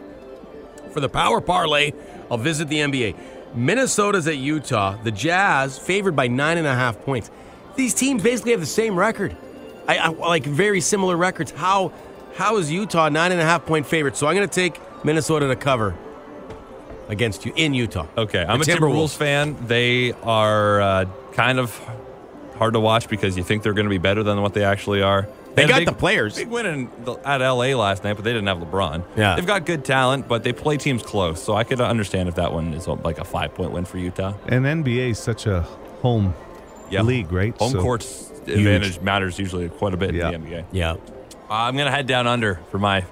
for 0.92 1.00
the 1.00 1.08
power 1.08 1.40
parlay, 1.40 1.90
I'll 2.30 2.38
visit 2.38 2.68
the 2.68 2.76
NBA. 2.78 3.16
Minnesota's 3.56 4.28
at 4.28 4.36
Utah. 4.36 4.96
The 5.02 5.10
Jazz 5.10 5.76
favored 5.78 6.14
by 6.14 6.28
nine 6.28 6.58
and 6.58 6.66
a 6.68 6.74
half 6.76 7.00
points. 7.00 7.28
These 7.74 7.94
teams 7.94 8.22
basically 8.22 8.52
have 8.52 8.60
the 8.60 8.66
same 8.66 8.96
record. 8.96 9.36
I, 9.88 9.98
I 9.98 10.08
like 10.08 10.44
very 10.44 10.80
similar 10.80 11.16
records. 11.16 11.50
How 11.50 11.92
how 12.36 12.56
is 12.56 12.70
Utah 12.70 13.08
nine 13.08 13.32
and 13.32 13.40
a 13.40 13.44
half 13.44 13.64
point 13.66 13.86
favorite? 13.86 14.16
So 14.16 14.26
I'm 14.26 14.34
going 14.34 14.48
to 14.48 14.54
take 14.54 14.80
Minnesota 15.04 15.46
to 15.48 15.56
cover 15.56 15.94
against 17.08 17.44
you 17.44 17.52
in 17.54 17.74
Utah. 17.74 18.06
Okay, 18.16 18.44
I'm 18.46 18.60
The 18.60 18.72
a 18.72 18.76
Timberwolves 18.76 19.16
fan. 19.16 19.56
They 19.66 20.12
are 20.22 20.80
uh, 20.80 21.04
kind 21.32 21.58
of 21.58 21.78
hard 22.56 22.74
to 22.74 22.80
watch 22.80 23.08
because 23.08 23.36
you 23.36 23.42
think 23.44 23.62
they're 23.62 23.74
going 23.74 23.86
to 23.86 23.90
be 23.90 23.98
better 23.98 24.22
than 24.22 24.40
what 24.40 24.54
they 24.54 24.64
actually 24.64 25.02
are. 25.02 25.28
They 25.54 25.62
had 25.62 25.70
a 25.70 25.72
got 25.72 25.78
big- 25.80 25.86
the 25.88 25.92
players. 25.94 26.34
Big 26.36 26.48
win 26.48 26.66
in 26.66 26.90
the, 27.04 27.14
at 27.24 27.38
LA 27.40 27.76
last 27.76 28.02
night, 28.02 28.14
but 28.14 28.24
they 28.24 28.32
didn't 28.32 28.48
have 28.48 28.58
LeBron. 28.58 29.04
Yeah. 29.16 29.36
they've 29.36 29.46
got 29.46 29.66
good 29.66 29.84
talent, 29.84 30.26
but 30.26 30.42
they 30.42 30.52
play 30.52 30.76
teams 30.78 31.02
close. 31.02 31.40
So 31.42 31.54
I 31.54 31.62
could 31.62 31.80
understand 31.80 32.28
if 32.28 32.34
that 32.36 32.52
one 32.52 32.74
is 32.74 32.88
like 32.88 33.18
a 33.18 33.24
five 33.24 33.54
point 33.54 33.70
win 33.70 33.84
for 33.84 33.98
Utah. 33.98 34.34
And 34.46 34.64
NBA 34.64 35.10
is 35.10 35.18
such 35.18 35.46
a 35.46 35.60
home 36.00 36.34
Yeah. 36.90 37.02
league, 37.02 37.30
right? 37.30 37.56
Home 37.58 37.70
So- 37.72 37.82
court's 37.82 38.32
advantage 38.48 39.00
matters 39.00 39.38
usually 39.38 39.68
quite 39.68 39.94
a 39.94 39.96
bit 39.96 40.14
Yeah. 40.14 40.30
in 40.30 40.42
the 40.44 40.48
NBA. 40.50 40.64
Yeah. 40.72 40.92
Uh, 40.92 40.96
I'm 41.50 41.74
going 41.74 41.86
to 41.86 41.92
head 41.92 42.06
down 42.06 42.26
under 42.26 42.56
for 42.70 42.78
my 42.78 43.04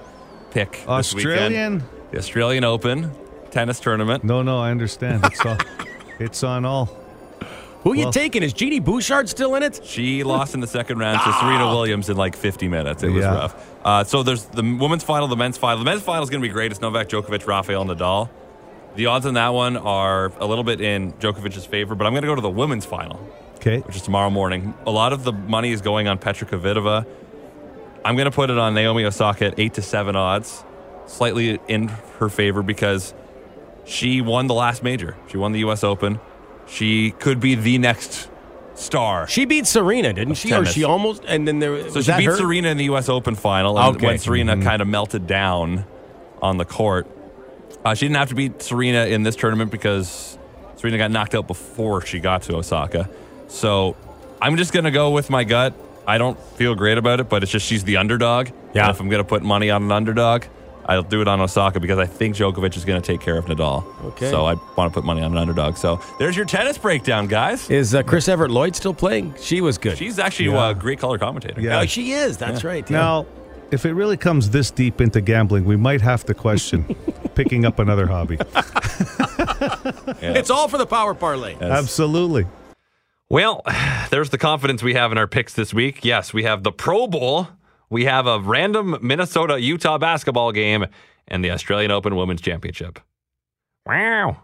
pick. 0.50 0.72
this 0.86 1.14
weekend. 1.14 1.34
Australian? 1.40 1.82
the 2.10 2.18
Australian 2.18 2.64
Open 2.64 3.10
tennis 3.50 3.80
tournament. 3.80 4.24
No, 4.24 4.42
no, 4.42 4.58
I 4.58 4.70
understand. 4.70 5.24
It's, 5.24 5.44
all, 5.44 5.56
it's 6.18 6.42
on 6.42 6.64
all. 6.64 6.86
Who 7.84 7.94
you 7.94 8.04
Well- 8.04 8.12
taking? 8.12 8.42
Is 8.42 8.52
Genie 8.52 8.78
Bouchard 8.80 9.28
still 9.28 9.54
in 9.56 9.62
it? 9.62 9.80
She 9.84 10.22
lost 10.24 10.54
in 10.54 10.60
the 10.60 10.66
second 10.66 10.98
round 10.98 11.20
to 11.24 11.32
Serena 11.34 11.66
Williams 11.66 12.08
in 12.08 12.16
like 12.16 12.36
50 12.36 12.68
minutes. 12.68 13.02
It 13.02 13.10
was 13.10 13.23
Yeah. 13.25 13.34
rough. 13.34 13.71
Uh, 13.84 14.04
so 14.04 14.23
there's 14.23 14.45
the 14.45 14.62
women's 14.62 15.02
final, 15.02 15.26
the 15.26 15.36
men's 15.36 15.58
final. 15.58 15.78
The 15.78 15.84
men's 15.84 16.02
final 16.02 16.23
is 16.23 16.30
going 16.30 16.40
to 16.42 16.49
be 16.49 16.52
great. 16.52 16.71
It's 16.71 16.80
Novak 16.80 17.08
Djokovic, 17.08 17.47
Rafael 17.47 17.84
Nadal. 17.84 18.28
The 18.95 19.06
odds 19.06 19.26
on 19.26 19.34
that 19.34 19.49
one 19.49 19.76
are 19.76 20.30
a 20.38 20.47
little 20.47 20.64
bit 20.64 20.80
in 20.80 21.12
Djokovic's 21.14 21.64
favor, 21.66 21.95
but 21.95 22.06
I'm 22.06 22.12
going 22.12 22.23
to 22.23 22.28
go 22.28 22.34
to 22.34 22.40
the 22.42 22.50
women's 22.50 22.84
final, 22.86 23.18
Okay. 23.62 23.78
which 23.78 23.94
is 23.94 24.02
tomorrow 24.02 24.28
morning. 24.28 24.75
A 24.86 24.90
lot 24.90 25.12
of 25.12 25.22
the 25.22 25.32
money 25.32 25.70
is 25.70 25.80
going 25.82 26.08
on 26.08 26.18
Petra 26.18 26.48
Kvitova. 26.48 27.06
I'm 28.04 28.16
going 28.16 28.25
to 28.25 28.32
put 28.32 28.50
it 28.50 28.58
on 28.58 28.75
Naomi 28.75 29.04
Osaka 29.04 29.46
at 29.46 29.58
eight 29.60 29.75
to 29.75 29.82
seven 29.82 30.16
odds, 30.16 30.64
slightly 31.06 31.60
in 31.68 31.86
her 32.18 32.28
favor 32.28 32.64
because 32.64 33.14
she 33.84 34.20
won 34.20 34.48
the 34.48 34.54
last 34.54 34.82
major. 34.82 35.16
She 35.28 35.36
won 35.36 35.52
the 35.52 35.60
U.S. 35.60 35.84
Open. 35.84 36.18
She 36.66 37.12
could 37.12 37.38
be 37.38 37.54
the 37.54 37.78
next 37.78 38.28
star. 38.75 39.28
She 39.28 39.44
beat 39.44 39.68
Serena, 39.68 40.12
didn't 40.12 40.34
she? 40.34 40.52
Or 40.52 40.64
she 40.66 40.82
almost 40.82 41.22
and 41.28 41.46
then 41.46 41.60
there 41.60 41.88
So 41.88 41.96
was 41.96 42.06
she 42.06 42.16
beat 42.16 42.25
her? 42.25 42.36
Serena 42.36 42.68
in 42.70 42.78
the 42.78 42.84
U.S. 42.84 43.08
Open 43.08 43.36
final, 43.36 43.78
and 43.78 43.96
Okay. 43.96 44.06
when 44.06 44.18
Serena 44.18 44.60
kind 44.60 44.82
of 44.82 44.88
melted 44.88 45.28
down 45.28 45.84
on 46.40 46.56
the 46.56 46.64
court, 46.64 47.06
uh, 47.84 47.94
she 47.94 48.06
didn't 48.06 48.16
have 48.16 48.30
to 48.30 48.34
beat 48.34 48.60
Serena 48.60 49.06
in 49.06 49.22
this 49.22 49.36
tournament 49.36 49.70
because 49.70 50.36
Serena 50.75 50.98
got 50.98 51.12
knocked 51.12 51.36
out 51.36 51.46
before 51.46 52.04
she 52.04 52.18
got 52.18 52.42
to 52.42 52.56
Osaka. 52.56 53.08
So 53.52 53.97
I'm 54.41 54.56
just 54.56 54.73
gonna 54.73 54.91
go 54.91 55.10
with 55.10 55.30
my 55.30 55.45
gut. 55.45 55.75
I 56.06 56.19
don't 56.19 56.38
feel 56.56 56.75
great 56.75 56.99
about 56.99 57.21
it, 57.21 57.28
but 57.28 57.43
it's 57.43 57.52
just 57.52 57.67
she's 57.67 57.84
the 57.84 57.99
underdog. 57.99 58.49
Yeah. 58.75 58.86
And 58.86 58.91
if 58.95 59.00
I'm 59.00 59.08
gonna 59.08 59.25
put 59.25 59.43
money 59.43 59.71
on 59.71 59.82
an 59.84 59.93
underdog, 59.93 60.45
I'll 60.86 61.02
do 61.04 61.21
it 61.21 61.28
on 61.28 61.41
Osaka 61.41 61.78
because 61.78 61.99
I 61.99 62.06
think 62.06 62.34
Djokovic 62.34 62.76
is 62.76 62.84
gonna 62.84 63.00
take 63.00 63.21
care 63.21 63.36
of 63.36 63.45
Nadal. 63.45 63.84
Okay. 64.06 64.30
So 64.30 64.47
I 64.47 64.54
want 64.76 64.91
to 64.93 64.95
put 64.95 65.04
money 65.04 65.23
on 65.23 65.30
an 65.32 65.38
underdog. 65.38 65.76
So 65.76 66.00
there's 66.19 66.36
your 66.36 66.47
tennis 66.47 66.76
breakdown, 66.78 67.28
guys. 67.28 67.71
Is 67.71 67.95
uh, 67.95 68.02
Chris 68.02 68.26
Evert 68.28 68.50
Lloyd 68.50 68.75
still 68.75 68.95
playing? 68.95 69.34
She 69.38 69.60
was 69.60 69.78
good. 69.78 69.97
She's 69.97 70.19
actually 70.19 70.47
Yeah. 70.50 70.71
a 70.71 70.75
great 70.75 70.99
color 70.99 71.19
commentator. 71.19 71.60
Yeah. 71.60 71.80
Oh, 71.80 71.86
she 71.86 72.12
is. 72.12 72.36
That's 72.38 72.65
right. 72.65 72.88
yeah. 72.91 72.97
Now, 72.99 73.26
if 73.71 73.86
it 73.86 73.93
really 73.93 74.17
comes 74.17 74.50
this 74.50 74.71
deep 74.73 75.00
into 75.00 75.21
gambling, 75.21 75.65
we 75.65 75.76
might 75.76 76.00
have 76.00 76.25
to 76.25 76.34
question 76.34 76.84
picking 77.36 77.65
up 77.65 77.78
another 77.78 78.06
hobby. 78.06 78.38
it's 80.21 80.50
all 80.50 80.67
for 80.69 80.78
the 80.78 80.86
power 80.86 81.15
parlay. 81.15 81.54
Absolutely. 81.60 82.47
Well, 83.32 83.62
there's 84.10 84.28
the 84.28 84.36
confidence 84.36 84.82
we 84.82 84.92
have 84.92 85.10
in 85.10 85.16
our 85.16 85.26
picks 85.26 85.54
this 85.54 85.73
week. 85.73 86.04
Yes, 86.04 86.34
we 86.34 86.42
have 86.42 86.62
the 86.62 86.71
Pro 86.71 87.06
Bowl, 87.06 87.49
we 87.88 88.04
have 88.04 88.26
a 88.26 88.38
random 88.38 88.99
Minnesota 89.00 89.58
Utah 89.58 89.97
basketball 89.97 90.52
game, 90.52 90.84
and 91.26 91.42
the 91.42 91.50
Australian 91.50 91.90
Open 91.90 92.14
Women's 92.14 92.42
Championship. 92.42 93.00
Wow. 93.86 94.42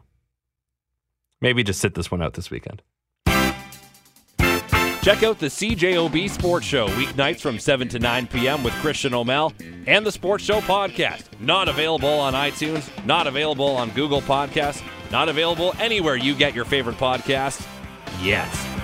Maybe 1.43 1.63
just 1.63 1.81
sit 1.81 1.95
this 1.95 2.11
one 2.11 2.23
out 2.23 2.33
this 2.33 2.51
weekend. 2.51 2.83
Check 5.03 5.23
out 5.23 5.39
the 5.39 5.47
CJOB 5.47 6.31
Sports 6.31 6.67
Show 6.67 6.89
weeknights 6.89 7.41
from 7.41 7.59
7 7.59 7.89
to 7.89 7.99
9 7.99 8.27
p.m. 8.29 8.65
with 8.65 8.73
Christian 8.75 9.13
O'Mel 9.13 9.53
and 9.87 10.05
the 10.05 10.13
Sports 10.13 10.45
Show 10.45 10.61
podcast. 10.61 11.25
Not 11.41 11.69
available 11.69 12.09
on 12.09 12.33
iTunes, 12.33 12.89
not 13.05 13.27
available 13.27 13.77
on 13.77 13.91
Google 13.91 14.23
Podcasts, 14.23 14.83
not 15.11 15.29
available 15.29 15.75
anywhere 15.79 16.17
you 16.17 16.35
get 16.35 16.55
your 16.55 16.65
favorite 16.65 16.97
podcasts 16.97 17.67
yet. 18.21 18.78